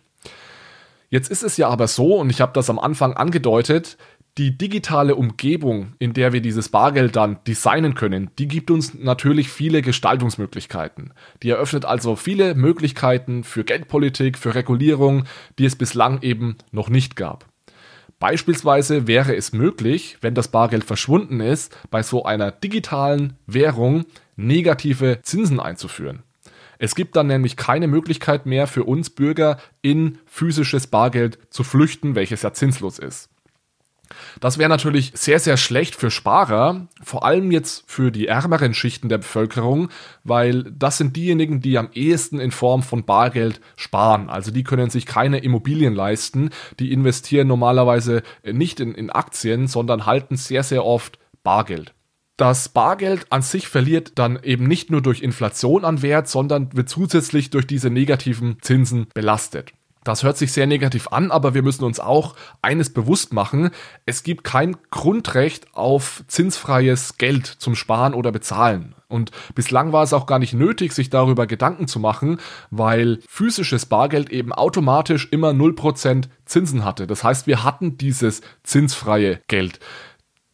Jetzt 1.10 1.30
ist 1.30 1.44
es 1.44 1.58
ja 1.58 1.68
aber 1.68 1.88
so, 1.88 2.16
und 2.16 2.30
ich 2.30 2.42
habe 2.42 2.54
das 2.54 2.70
am 2.70 2.80
Anfang 2.80 3.14
angedeutet, 3.14 3.98
die 4.40 4.58
digitale 4.58 5.16
Umgebung, 5.16 5.94
in 6.00 6.14
der 6.14 6.34
wir 6.34 6.42
dieses 6.42 6.70
Bargeld 6.70 7.16
dann 7.16 7.38
designen 7.46 7.94
können, 7.94 8.32
die 8.40 8.48
gibt 8.48 8.72
uns 8.72 8.96
natürlich 8.96 9.50
viele 9.50 9.84
Gestaltungsmöglichkeiten. 9.84 11.14
Die 11.44 11.52
eröffnet 11.52 11.86
also 11.86 12.16
viele 12.16 12.56
Möglichkeiten 12.56 13.44
für 13.44 13.64
Geldpolitik, 13.64 14.40
für 14.40 14.56
Regulierung, 14.56 15.26
die 15.60 15.66
es 15.66 15.76
bislang 15.76 16.24
eben 16.24 16.58
noch 16.72 16.90
nicht 16.90 17.16
gab. 17.16 17.46
Beispielsweise 18.24 19.06
wäre 19.06 19.36
es 19.36 19.52
möglich, 19.52 20.18
wenn 20.22 20.34
das 20.34 20.48
Bargeld 20.48 20.86
verschwunden 20.86 21.42
ist, 21.42 21.78
bei 21.92 22.04
so 22.04 22.24
einer 22.24 22.54
digitalen 22.54 23.34
Währung 23.48 24.06
negative 24.38 25.20
Zinsen 25.24 25.60
einzuführen. 25.60 26.24
Es 26.80 26.96
gibt 26.96 27.18
dann 27.18 27.28
nämlich 27.28 27.58
keine 27.58 27.88
Möglichkeit 27.88 28.46
mehr 28.46 28.68
für 28.68 28.86
uns 28.86 29.10
Bürger 29.10 29.58
in 29.82 30.20
physisches 30.26 30.88
Bargeld 30.88 31.38
zu 31.50 31.66
flüchten, 31.66 32.16
welches 32.16 32.44
ja 32.44 32.54
zinslos 32.54 32.98
ist. 32.98 33.28
Das 34.40 34.58
wäre 34.58 34.70
natürlich 34.70 35.12
sehr, 35.16 35.40
sehr 35.40 35.58
schlecht 35.58 35.96
für 35.96 36.12
Sparer, 36.12 36.88
vor 37.02 37.26
allem 37.26 37.52
jetzt 37.52 37.84
für 37.88 38.12
die 38.12 38.28
ärmeren 38.28 38.74
Schichten 38.74 39.10
der 39.10 39.20
Bevölkerung, 39.20 39.90
weil 40.24 40.64
das 40.64 40.98
sind 40.98 41.16
diejenigen, 41.16 41.62
die 41.62 41.78
am 41.78 41.90
ehesten 41.94 42.40
in 42.40 42.52
Form 42.52 42.84
von 42.84 43.06
Bargeld 43.06 43.62
sparen. 43.76 44.30
Also 44.30 44.52
die 44.52 44.64
können 44.64 44.90
sich 44.90 45.06
keine 45.06 45.40
Immobilien 45.40 45.94
leisten, 45.94 46.50
die 46.80 46.92
investieren 46.92 47.48
normalerweise 47.48 48.24
nicht 48.44 48.80
in, 48.80 48.94
in 48.96 49.10
Aktien, 49.10 49.68
sondern 49.68 50.06
halten 50.06 50.36
sehr, 50.36 50.64
sehr 50.64 50.86
oft 50.86 51.20
Bargeld. 51.44 51.94
Das 52.38 52.68
Bargeld 52.70 53.28
an 53.32 53.44
sich 53.44 53.68
verliert 53.68 54.14
dann 54.16 54.40
eben 54.42 54.66
nicht 54.68 54.90
nur 54.90 55.02
durch 55.02 55.22
Inflation 55.22 55.86
an 55.86 56.02
Wert, 56.02 56.28
sondern 56.28 56.76
wird 56.76 56.90
zusätzlich 56.90 57.52
durch 57.52 57.68
diese 57.68 57.92
negativen 57.92 58.58
Zinsen 58.62 59.08
belastet. 59.14 59.74
Das 60.04 60.24
hört 60.24 60.38
sich 60.38 60.52
sehr 60.52 60.68
negativ 60.68 61.08
an, 61.10 61.32
aber 61.32 61.54
wir 61.54 61.64
müssen 61.64 61.84
uns 61.84 62.00
auch 62.00 62.36
eines 62.62 62.92
bewusst 62.92 63.34
machen. 63.34 63.72
Es 64.06 64.24
gibt 64.24 64.44
kein 64.44 64.76
Grundrecht 64.92 65.68
auf 65.74 66.24
zinsfreies 66.28 67.18
Geld 67.18 67.46
zum 67.46 67.76
Sparen 67.76 68.14
oder 68.14 68.32
Bezahlen. 68.32 68.96
Und 69.08 69.32
bislang 69.54 69.94
war 69.94 70.04
es 70.04 70.14
auch 70.14 70.26
gar 70.26 70.40
nicht 70.40 70.54
nötig, 70.54 70.92
sich 70.94 71.10
darüber 71.10 71.46
Gedanken 71.46 71.88
zu 71.88 72.00
machen, 72.00 72.40
weil 72.72 73.20
physisches 73.28 73.86
Bargeld 73.86 74.32
eben 74.32 74.52
automatisch 74.52 75.28
immer 75.32 75.52
0% 75.52 76.26
Zinsen 76.46 76.84
hatte. 76.84 77.06
Das 77.06 77.24
heißt, 77.24 77.46
wir 77.46 77.64
hatten 77.64 77.98
dieses 77.98 78.42
zinsfreie 78.64 79.40
Geld. 79.48 79.80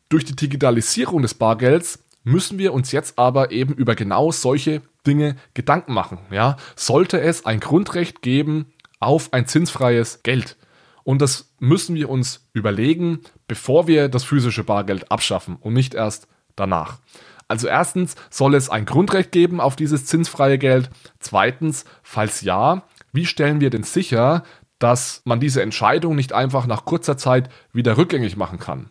Durch 0.10 0.25
die 0.25 0.36
Digitalisierung 0.36 1.22
des 1.22 1.36
Bargelds 1.36 2.03
müssen 2.24 2.60
wir 2.60 2.74
uns 2.74 2.91
jetzt 2.91 3.18
aber 3.18 3.51
eben 3.51 3.74
über 3.74 3.96
genau 3.96 4.32
solche 4.32 4.82
Dinge 5.08 5.36
Gedanken 5.53 5.94
machen. 5.94 6.20
Ja, 6.32 6.58
sollte 6.75 7.22
es 7.22 7.46
ein 7.46 7.60
Grundrecht 7.60 8.22
geben, 8.22 8.74
auf 9.00 9.34
ein 9.34 9.48
zinsfreies 9.48 10.24
Geld. 10.24 10.58
Und 11.03 11.22
das 11.22 11.53
müssen 11.60 11.96
wir 11.96 12.10
uns 12.10 12.48
überlegen, 12.53 13.22
bevor 13.48 13.88
wir 13.88 14.10
das 14.10 14.24
physische 14.24 14.63
Bargeld 14.63 15.12
abschaffen 15.12 15.58
und 15.60 15.74
nicht 15.74 15.94
erst 15.94 16.27
danach. 16.56 17.00
Also 17.48 17.68
erstens 17.68 18.15
soll 18.29 18.53
es 18.53 18.70
ein 18.70 18.86
Grundrecht 18.86 19.32
geben 19.32 19.60
auf 19.60 19.75
dieses 19.75 20.06
zinsfreie 20.06 20.60
Geld. 20.60 20.89
Zweitens, 21.20 21.86
falls 22.03 22.41
ja, 22.41 22.84
wie 23.12 23.25
stellen 23.25 23.60
wir 23.60 23.72
denn 23.72 23.84
sicher, 23.84 24.44
dass 24.77 25.22
man 25.25 25.39
diese 25.39 25.63
Entscheidung 25.63 26.15
nicht 26.15 26.32
einfach 26.32 26.68
nach 26.68 26.86
kurzer 26.86 27.18
Zeit 27.18 27.50
wieder 27.74 27.98
rückgängig 27.98 28.38
machen 28.38 28.60
kann? 28.60 28.89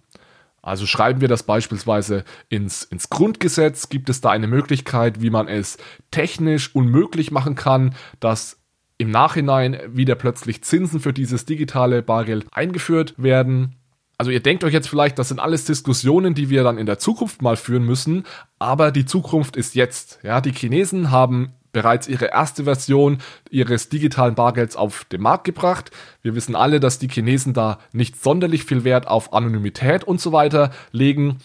Also 0.60 0.86
schreiben 0.86 1.20
wir 1.20 1.28
das 1.28 1.44
beispielsweise 1.44 2.24
ins, 2.48 2.82
ins 2.82 3.10
Grundgesetz, 3.10 3.88
gibt 3.88 4.10
es 4.10 4.20
da 4.20 4.30
eine 4.30 4.48
Möglichkeit, 4.48 5.22
wie 5.22 5.30
man 5.30 5.46
es 5.46 5.78
technisch 6.10 6.74
unmöglich 6.74 7.30
machen 7.30 7.54
kann, 7.54 7.94
dass 8.18 8.57
im 8.98 9.10
Nachhinein 9.10 9.78
wieder 9.88 10.16
plötzlich 10.16 10.62
Zinsen 10.62 11.00
für 11.00 11.12
dieses 11.12 11.46
digitale 11.46 12.02
Bargeld 12.02 12.46
eingeführt 12.52 13.14
werden. 13.16 13.76
Also 14.18 14.32
ihr 14.32 14.40
denkt 14.40 14.64
euch 14.64 14.72
jetzt 14.72 14.88
vielleicht, 14.88 15.18
das 15.20 15.28
sind 15.28 15.38
alles 15.38 15.64
Diskussionen, 15.64 16.34
die 16.34 16.50
wir 16.50 16.64
dann 16.64 16.76
in 16.76 16.86
der 16.86 16.98
Zukunft 16.98 17.40
mal 17.40 17.56
führen 17.56 17.84
müssen, 17.84 18.24
aber 18.58 18.90
die 18.90 19.06
Zukunft 19.06 19.54
ist 19.56 19.76
jetzt. 19.76 20.18
Ja, 20.24 20.40
die 20.40 20.52
Chinesen 20.52 21.12
haben 21.12 21.52
bereits 21.70 22.08
ihre 22.08 22.26
erste 22.26 22.64
Version 22.64 23.18
ihres 23.50 23.88
digitalen 23.88 24.34
Bargelds 24.34 24.74
auf 24.74 25.04
den 25.04 25.20
Markt 25.20 25.44
gebracht. 25.44 25.92
Wir 26.22 26.34
wissen 26.34 26.56
alle, 26.56 26.80
dass 26.80 26.98
die 26.98 27.08
Chinesen 27.08 27.54
da 27.54 27.78
nicht 27.92 28.20
sonderlich 28.20 28.64
viel 28.64 28.82
Wert 28.82 29.06
auf 29.06 29.32
Anonymität 29.32 30.02
und 30.02 30.20
so 30.20 30.32
weiter 30.32 30.72
legen. 30.90 31.38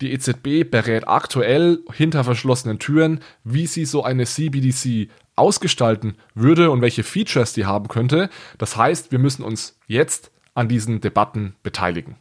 Die 0.00 0.12
EZB 0.12 0.70
berät 0.70 1.08
aktuell 1.08 1.80
hinter 1.92 2.22
verschlossenen 2.22 2.78
Türen, 2.78 3.20
wie 3.42 3.66
sie 3.66 3.84
so 3.84 4.04
eine 4.04 4.24
CBDC 4.24 5.10
ausgestalten 5.40 6.16
würde 6.34 6.70
und 6.70 6.82
welche 6.82 7.02
Features 7.02 7.52
die 7.52 7.66
haben 7.66 7.88
könnte. 7.88 8.30
Das 8.58 8.76
heißt, 8.76 9.10
wir 9.10 9.18
müssen 9.18 9.42
uns 9.42 9.78
jetzt 9.86 10.30
an 10.54 10.68
diesen 10.68 11.00
Debatten 11.00 11.56
beteiligen. 11.62 12.16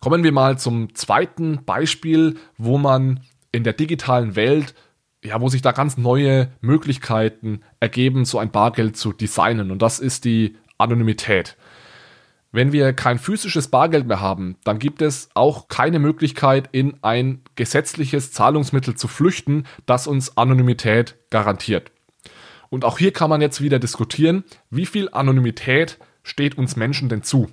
Kommen 0.00 0.24
wir 0.24 0.32
mal 0.32 0.58
zum 0.58 0.94
zweiten 0.94 1.64
Beispiel, 1.64 2.36
wo 2.58 2.76
man 2.76 3.20
in 3.52 3.64
der 3.64 3.72
digitalen 3.72 4.36
Welt, 4.36 4.74
ja, 5.24 5.40
wo 5.40 5.48
sich 5.48 5.62
da 5.62 5.72
ganz 5.72 5.96
neue 5.96 6.50
Möglichkeiten 6.60 7.62
ergeben, 7.80 8.24
so 8.24 8.38
ein 8.38 8.50
Bargeld 8.50 8.96
zu 8.96 9.12
designen. 9.12 9.70
Und 9.70 9.80
das 9.80 10.00
ist 10.00 10.24
die 10.24 10.56
Anonymität. 10.76 11.56
Wenn 12.52 12.70
wir 12.70 12.92
kein 12.92 13.18
physisches 13.18 13.68
Bargeld 13.68 14.06
mehr 14.06 14.20
haben, 14.20 14.56
dann 14.62 14.78
gibt 14.78 15.02
es 15.02 15.28
auch 15.34 15.66
keine 15.68 15.98
Möglichkeit, 15.98 16.68
in 16.70 16.94
ein 17.02 17.40
gesetzliches 17.56 18.30
Zahlungsmittel 18.30 18.94
zu 18.94 19.08
flüchten, 19.08 19.64
das 19.86 20.06
uns 20.06 20.36
Anonymität 20.36 21.16
garantiert. 21.30 21.90
Und 22.74 22.84
auch 22.84 22.98
hier 22.98 23.12
kann 23.12 23.30
man 23.30 23.40
jetzt 23.40 23.60
wieder 23.60 23.78
diskutieren, 23.78 24.42
wie 24.68 24.84
viel 24.84 25.08
Anonymität 25.12 25.96
steht 26.24 26.58
uns 26.58 26.74
Menschen 26.74 27.08
denn 27.08 27.22
zu? 27.22 27.48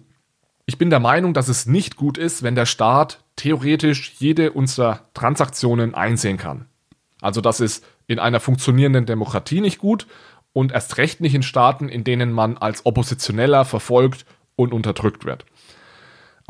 Ich 0.65 0.79
bin 0.79 0.89
der 0.89 0.99
Meinung, 0.99 1.35
dass 1.35 1.47
es 1.47 1.67
nicht 1.67 1.95
gut 1.95 2.17
ist, 2.17 2.41
wenn 2.41 2.55
der 2.55 2.65
Staat 2.65 3.23
theoretisch 3.35 4.13
jede 4.17 4.51
unserer 4.51 5.01
Transaktionen 5.13 5.93
einsehen 5.93 6.37
kann. 6.37 6.65
Also 7.21 7.39
das 7.39 7.59
ist 7.59 7.85
in 8.07 8.17
einer 8.17 8.39
funktionierenden 8.39 9.05
Demokratie 9.05 9.61
nicht 9.61 9.77
gut 9.77 10.07
und 10.53 10.71
erst 10.71 10.97
recht 10.97 11.21
nicht 11.21 11.35
in 11.35 11.43
Staaten, 11.43 11.87
in 11.87 12.03
denen 12.03 12.31
man 12.31 12.57
als 12.57 12.87
Oppositioneller 12.87 13.63
verfolgt 13.63 14.25
und 14.55 14.73
unterdrückt 14.73 15.23
wird. 15.23 15.45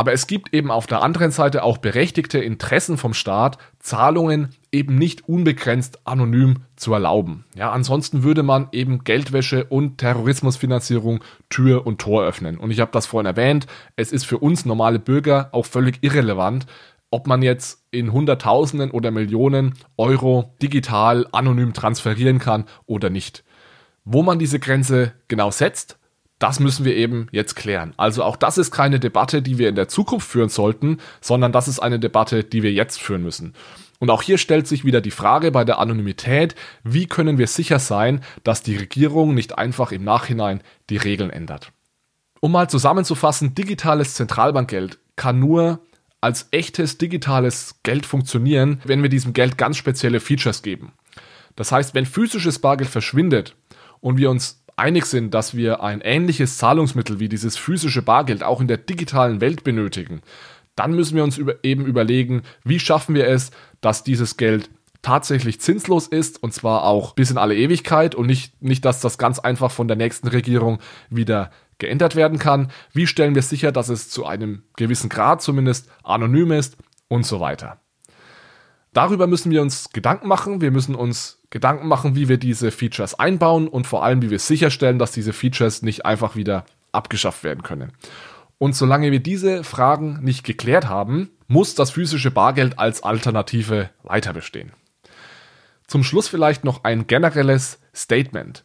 Aber 0.02 0.14
es 0.14 0.26
gibt 0.26 0.52
eben 0.52 0.72
auf 0.72 0.88
der 0.88 1.04
anderen 1.04 1.30
Seite 1.30 1.62
auch 1.64 1.78
berechtigte 1.78 2.40
Interessen 2.40 2.98
vom 2.98 3.14
Staat, 3.14 3.60
Zahlungen 3.78 4.50
eben 4.72 4.96
nicht 4.96 5.30
unbegrenzt 5.30 6.00
anonym 6.08 6.64
zu 6.76 6.92
erlauben. 6.92 7.46
Ja, 7.54 7.72
ansonsten 7.72 8.24
würde 8.24 8.42
man 8.42 8.68
eben 8.72 9.04
Geldwäsche 9.04 9.66
und 9.66 10.00
Terrorismusfinanzierung 10.00 11.24
Tür 11.52 11.86
und 11.86 12.02
Tor 12.02 12.24
öffnen. 12.24 12.58
Und 12.58 12.72
ich 12.72 12.80
habe 12.80 12.90
das 12.92 13.06
vorhin 13.06 13.28
erwähnt, 13.28 13.68
es 13.96 14.12
ist 14.12 14.26
für 14.26 14.40
uns 14.40 14.66
normale 14.66 14.98
Bürger 14.98 15.50
auch 15.52 15.68
völlig 15.68 16.00
irrelevant, 16.02 16.66
ob 17.12 17.28
man 17.28 17.44
jetzt 17.44 17.86
in 17.92 18.12
Hunderttausenden 18.12 18.90
oder 18.90 19.12
Millionen 19.12 19.76
Euro 19.98 20.56
digital 20.64 21.28
anonym 21.32 21.74
transferieren 21.74 22.40
kann 22.40 22.66
oder 22.88 23.12
nicht. 23.12 23.44
Wo 24.04 24.24
man 24.24 24.40
diese 24.40 24.58
Grenze 24.58 25.14
genau 25.28 25.52
setzt, 25.52 26.00
das 26.42 26.60
müssen 26.60 26.86
wir 26.86 26.96
eben 26.96 27.28
jetzt 27.32 27.56
klären. 27.56 27.94
Also 27.98 28.24
auch 28.24 28.36
das 28.36 28.58
ist 28.58 28.72
keine 28.72 29.00
Debatte, 29.00 29.42
die 29.42 29.58
wir 29.58 29.70
in 29.70 29.76
der 29.76 29.88
Zukunft 29.88 30.28
führen 30.28 30.50
sollten, 30.50 30.98
sondern 31.22 31.52
das 31.52 31.68
ist 31.68 31.80
eine 31.80 32.00
Debatte, 32.00 32.44
die 32.44 32.64
wir 32.64 32.72
jetzt 32.72 33.00
führen 33.00 33.22
müssen. 33.22 33.54
Und 34.00 34.10
auch 34.10 34.24
hier 34.24 34.40
stellt 34.40 34.68
sich 34.68 34.84
wieder 34.84 35.02
die 35.02 35.12
Frage 35.12 35.52
bei 35.52 35.64
der 35.64 35.78
Anonymität, 35.78 36.56
wie 36.84 37.06
können 37.06 37.38
wir 37.38 37.46
sicher 37.46 37.78
sein, 37.78 38.22
dass 38.44 38.64
die 38.64 38.76
Regierung 38.76 39.36
nicht 39.36 39.60
einfach 39.60 39.92
im 39.92 40.04
Nachhinein 40.04 40.62
die 40.90 40.98
Regeln 40.98 41.30
ändert. 41.30 41.72
Um 42.40 42.52
mal 42.52 42.68
zusammenzufassen, 42.68 43.54
digitales 43.54 44.16
Zentralbankgeld 44.16 44.98
kann 45.16 45.40
nur 45.40 45.82
als 46.22 46.48
echtes 46.50 46.98
digitales 46.98 47.76
Geld 47.84 48.08
funktionieren, 48.08 48.82
wenn 48.86 49.04
wir 49.04 49.10
diesem 49.10 49.34
Geld 49.34 49.60
ganz 49.60 49.78
spezielle 49.78 50.20
Features 50.20 50.64
geben. 50.64 50.94
Das 51.56 51.72
heißt, 51.72 51.94
wenn 51.94 52.08
physisches 52.08 52.58
Bargeld 52.58 52.90
verschwindet 52.90 53.56
und 54.00 54.18
wir 54.18 54.32
uns 54.32 54.61
einig 54.82 55.06
sind, 55.06 55.34
dass 55.34 55.56
wir 55.56 55.84
ein 55.84 56.02
ähnliches 56.02 56.58
Zahlungsmittel 56.58 57.20
wie 57.20 57.30
dieses 57.30 57.56
physische 57.56 58.02
Bargeld 58.02 58.44
auch 58.44 58.60
in 58.60 58.68
der 58.68 58.78
digitalen 58.78 59.40
Welt 59.40 59.64
benötigen, 59.64 60.22
dann 60.76 60.94
müssen 60.94 61.16
wir 61.16 61.24
uns 61.24 61.38
über, 61.38 61.64
eben 61.64 61.86
überlegen, 61.86 62.42
wie 62.64 62.80
schaffen 62.80 63.14
wir 63.14 63.28
es, 63.28 63.52
dass 63.82 64.04
dieses 64.04 64.38
Geld 64.38 64.70
tatsächlich 65.02 65.62
zinslos 65.62 66.08
ist 66.08 66.42
und 66.42 66.54
zwar 66.54 66.84
auch 66.84 67.14
bis 67.14 67.32
in 67.32 67.38
alle 67.38 67.56
Ewigkeit 67.56 68.16
und 68.16 68.28
nicht, 68.28 68.62
nicht, 68.62 68.84
dass 68.86 69.02
das 69.02 69.18
ganz 69.18 69.40
einfach 69.40 69.72
von 69.72 69.88
der 69.88 69.98
nächsten 69.98 70.28
Regierung 70.28 70.80
wieder 71.10 71.52
geändert 71.78 72.16
werden 72.16 72.40
kann. 72.40 72.72
Wie 72.94 73.08
stellen 73.08 73.36
wir 73.36 73.42
sicher, 73.42 73.72
dass 73.72 73.90
es 73.90 74.10
zu 74.10 74.26
einem 74.26 74.64
gewissen 74.76 75.10
Grad 75.10 75.42
zumindest 75.42 75.90
anonym 76.04 76.52
ist 76.52 76.78
und 77.08 77.26
so 77.26 77.40
weiter. 77.40 77.80
Darüber 78.94 79.28
müssen 79.28 79.52
wir 79.52 79.62
uns 79.62 79.90
Gedanken 79.90 80.28
machen. 80.28 80.62
Wir 80.62 80.72
müssen 80.72 80.96
uns 80.96 81.41
Gedanken 81.52 81.88
machen, 81.88 82.16
wie 82.16 82.30
wir 82.30 82.38
diese 82.38 82.72
Features 82.72 83.20
einbauen 83.20 83.68
und 83.68 83.86
vor 83.86 84.04
allem, 84.04 84.22
wie 84.22 84.32
wir 84.32 84.40
sicherstellen, 84.40 84.98
dass 84.98 85.12
diese 85.12 85.34
Features 85.34 85.82
nicht 85.84 86.06
einfach 86.06 86.36
wieder 86.36 86.66
abgeschafft 86.92 87.44
werden 87.44 87.62
können. 87.62 87.92
Und 88.58 88.76
solange 88.76 89.12
wir 89.12 89.20
diese 89.20 89.64
Fragen 89.64 90.20
nicht 90.22 90.44
geklärt 90.44 90.88
haben, 90.88 91.30
muss 91.48 91.76
das 91.76 91.92
physische 91.92 92.32
Bargeld 92.32 92.80
als 92.80 93.04
Alternative 93.04 93.90
weiter 94.04 94.34
bestehen. 94.34 94.72
Zum 95.88 96.04
Schluss 96.04 96.30
vielleicht 96.30 96.64
noch 96.64 96.86
ein 96.86 97.06
generelles 97.06 97.80
Statement. 97.94 98.64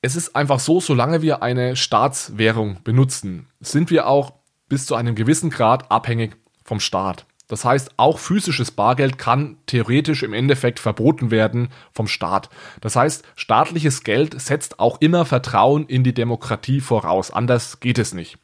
Es 0.00 0.16
ist 0.16 0.34
einfach 0.34 0.58
so, 0.58 0.80
solange 0.80 1.22
wir 1.22 1.42
eine 1.42 1.76
Staatswährung 1.76 2.78
benutzen, 2.82 3.46
sind 3.60 3.90
wir 3.90 4.08
auch 4.08 4.32
bis 4.68 4.86
zu 4.86 4.96
einem 4.96 5.14
gewissen 5.14 5.50
Grad 5.50 5.92
abhängig 5.92 6.36
vom 6.64 6.80
Staat. 6.80 7.26
Das 7.48 7.64
heißt, 7.64 7.92
auch 7.96 8.18
physisches 8.18 8.70
Bargeld 8.70 9.18
kann 9.18 9.56
theoretisch 9.66 10.22
im 10.22 10.32
Endeffekt 10.32 10.80
verboten 10.80 11.30
werden 11.30 11.68
vom 11.92 12.06
Staat. 12.06 12.48
Das 12.80 12.96
heißt, 12.96 13.24
staatliches 13.36 14.04
Geld 14.04 14.40
setzt 14.40 14.80
auch 14.80 15.00
immer 15.00 15.24
Vertrauen 15.24 15.86
in 15.86 16.04
die 16.04 16.14
Demokratie 16.14 16.80
voraus. 16.80 17.30
Anders 17.30 17.80
geht 17.80 17.98
es 17.98 18.14
nicht. 18.14 18.38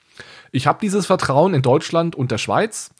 Ich 0.52 0.66
habe 0.66 0.78
dieses 0.82 1.06
Vertrauen 1.06 1.54
in 1.54 1.62
Deutschland 1.62 2.16
und 2.16 2.30
der 2.30 2.38
Schweiz. 2.38 2.90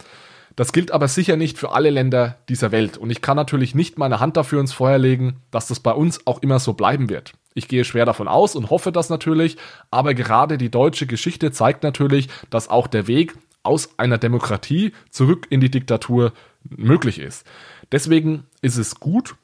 Das 0.57 0.73
gilt 0.73 0.91
aber 0.91 1.07
sicher 1.07 1.37
nicht 1.37 1.57
für 1.57 1.73
alle 1.73 1.91
Länder 1.91 2.39
dieser 2.49 2.73
Welt. 2.73 2.97
Und 2.97 3.11
ich 3.11 3.23
kann 3.23 3.37
natürlich 3.37 3.75
nicht 3.75 3.97
meine 3.97 4.19
Hand 4.19 4.37
dafür 4.37 4.61
ins 4.61 4.73
Feuer 4.73 4.99
legen, 4.99 5.37
dass 5.51 5.69
das 5.69 5.79
bei 5.79 5.93
uns 5.93 6.27
auch 6.27 6.43
immer 6.43 6.59
so 6.59 6.73
bleiben 6.73 7.09
wird. 7.09 7.33
Ich 7.55 7.69
gehe 7.69 7.85
schwer 7.85 8.05
davon 8.07 8.29
aus 8.29 8.57
und 8.57 8.71
hoffe 8.71 8.93
das 8.93 9.09
natürlich, 9.09 9.57
aber 9.91 10.15
gerade 10.15 10.59
die 10.59 10.71
deutsche 10.71 11.07
Geschichte 11.07 11.53
zeigt 11.53 11.83
natürlich, 11.83 12.29
dass 12.51 12.69
auch 12.69 12.87
der 12.87 13.07
Weg 13.07 13.35
aus 13.69 13.99
einer 13.99 14.17
Demokratie 14.17 14.93
zurück 15.11 15.47
in 15.51 15.61
die 15.61 15.71
Diktatur 15.71 16.33
möglich 16.65 17.19
ist. 17.19 17.47
Deswegen 17.93 18.45
ist 18.63 18.79
es 18.79 18.99
gut 18.99 19.37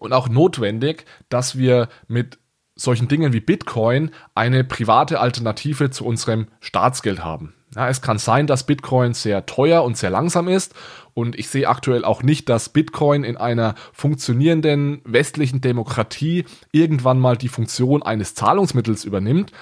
und 0.00 0.12
auch 0.12 0.28
notwendig, 0.28 1.06
dass 1.28 1.56
wir 1.56 1.88
mit 2.08 2.38
solchen 2.74 3.06
Dingen 3.06 3.32
wie 3.32 3.40
Bitcoin 3.40 4.10
eine 4.34 4.64
private 4.64 5.20
Alternative 5.20 5.90
zu 5.90 6.04
unserem 6.04 6.48
Staatsgeld 6.60 7.24
haben. 7.24 7.54
Ja, 7.76 7.88
es 7.88 8.02
kann 8.02 8.18
sein, 8.18 8.48
dass 8.48 8.66
Bitcoin 8.66 9.14
sehr 9.14 9.46
teuer 9.46 9.84
und 9.84 9.96
sehr 9.96 10.10
langsam 10.10 10.48
ist 10.48 10.74
und 11.12 11.36
ich 11.38 11.48
sehe 11.48 11.68
aktuell 11.68 12.04
auch 12.04 12.24
nicht, 12.24 12.48
dass 12.48 12.68
Bitcoin 12.68 13.22
in 13.22 13.36
einer 13.36 13.76
funktionierenden 13.92 15.00
westlichen 15.04 15.60
Demokratie 15.60 16.44
irgendwann 16.72 17.20
mal 17.20 17.36
die 17.36 17.48
Funktion 17.48 18.02
eines 18.02 18.34
Zahlungsmittels 18.34 19.04
übernimmt 19.04 19.52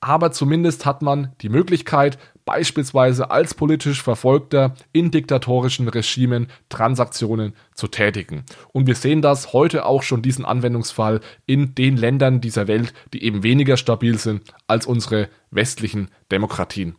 aber 0.00 0.32
zumindest 0.32 0.86
hat 0.86 1.02
man 1.02 1.32
die 1.42 1.50
Möglichkeit, 1.50 2.18
beispielsweise 2.50 3.30
als 3.30 3.54
politisch 3.54 4.02
Verfolgter 4.02 4.74
in 4.90 5.12
diktatorischen 5.12 5.86
Regimen 5.86 6.48
Transaktionen 6.68 7.54
zu 7.76 7.86
tätigen. 7.86 8.42
Und 8.72 8.88
wir 8.88 8.96
sehen 8.96 9.22
das 9.22 9.52
heute 9.52 9.86
auch 9.86 10.02
schon 10.02 10.20
diesen 10.20 10.44
Anwendungsfall 10.44 11.20
in 11.46 11.76
den 11.76 11.96
Ländern 11.96 12.40
dieser 12.40 12.66
Welt, 12.66 12.92
die 13.12 13.22
eben 13.22 13.44
weniger 13.44 13.76
stabil 13.76 14.18
sind 14.18 14.52
als 14.66 14.84
unsere 14.84 15.28
westlichen 15.52 16.08
Demokratien. 16.32 16.96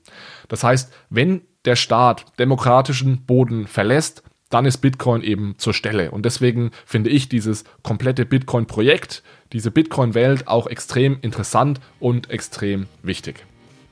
Das 0.47 0.63
heißt, 0.63 0.93
wenn 1.09 1.41
der 1.65 1.75
Staat 1.75 2.23
demokratischen 2.39 3.25
Boden 3.25 3.67
verlässt, 3.67 4.23
dann 4.51 4.65
ist 4.65 4.77
Bitcoin 4.77 5.21
eben 5.21 5.55
zur 5.57 5.73
Stelle. 5.73 6.11
Und 6.11 6.23
deswegen 6.23 6.71
finde 6.85 7.09
ich 7.09 7.27
dieses 7.27 7.65
komplette 7.83 8.25
Bitcoin-Projekt, 8.25 9.21
diese 9.51 9.69
Bitcoin-Welt 9.69 10.47
auch 10.47 10.67
extrem 10.67 11.17
interessant 11.21 11.81
und 11.99 12.29
extrem 12.29 12.87
wichtig. 13.03 13.45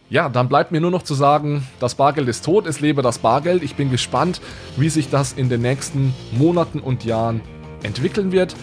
Ja, 0.10 0.28
dann 0.28 0.50
bleibt 0.50 0.72
mir 0.72 0.82
nur 0.82 0.90
noch 0.90 1.04
zu 1.04 1.14
sagen, 1.14 1.68
das 1.80 1.94
Bargeld 1.94 2.28
ist 2.28 2.44
tot, 2.44 2.66
es 2.66 2.80
lebe 2.80 3.04
das 3.04 3.20
Bargeld. 3.20 3.62
Ich 3.62 3.76
bin 3.76 3.92
gespannt, 3.92 4.42
wie 4.76 4.90
sich 4.90 5.10
das 5.10 5.34
in 5.34 5.50
den 5.50 5.62
nächsten 5.62 6.16
Monaten 6.32 6.80
und 6.80 7.06
Jahren 7.06 7.42
entwickeln 7.84 8.32
wird. 8.32 8.56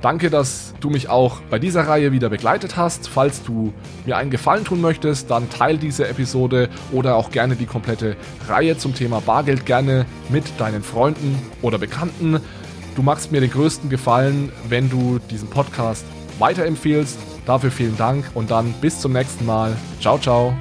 Danke, 0.00 0.30
dass 0.30 0.74
du 0.80 0.90
mich 0.90 1.08
auch 1.08 1.40
bei 1.48 1.60
dieser 1.60 1.86
Reihe 1.86 2.10
wieder 2.10 2.28
begleitet 2.28 2.76
hast. 2.76 3.08
Falls 3.08 3.42
du 3.42 3.72
mir 4.04 4.16
einen 4.16 4.30
Gefallen 4.30 4.64
tun 4.64 4.80
möchtest, 4.80 5.30
dann 5.30 5.48
teile 5.48 5.78
diese 5.78 6.08
Episode 6.08 6.68
oder 6.90 7.16
auch 7.16 7.30
gerne 7.30 7.54
die 7.54 7.66
komplette 7.66 8.16
Reihe 8.48 8.76
zum 8.76 8.94
Thema 8.94 9.20
Bargeld 9.20 9.64
gerne 9.64 10.06
mit 10.28 10.44
deinen 10.58 10.82
Freunden 10.82 11.38
oder 11.62 11.78
Bekannten. 11.78 12.40
Du 12.96 13.02
machst 13.02 13.30
mir 13.30 13.40
den 13.40 13.50
größten 13.50 13.90
Gefallen, 13.90 14.52
wenn 14.68 14.90
du 14.90 15.18
diesen 15.30 15.48
Podcast 15.48 16.04
weiterempfehlst. 16.38 17.18
Dafür 17.46 17.70
vielen 17.70 17.96
Dank 17.96 18.24
und 18.34 18.50
dann 18.50 18.72
bis 18.80 19.00
zum 19.00 19.12
nächsten 19.12 19.46
Mal. 19.46 19.76
Ciao, 20.00 20.18
ciao. 20.18 20.54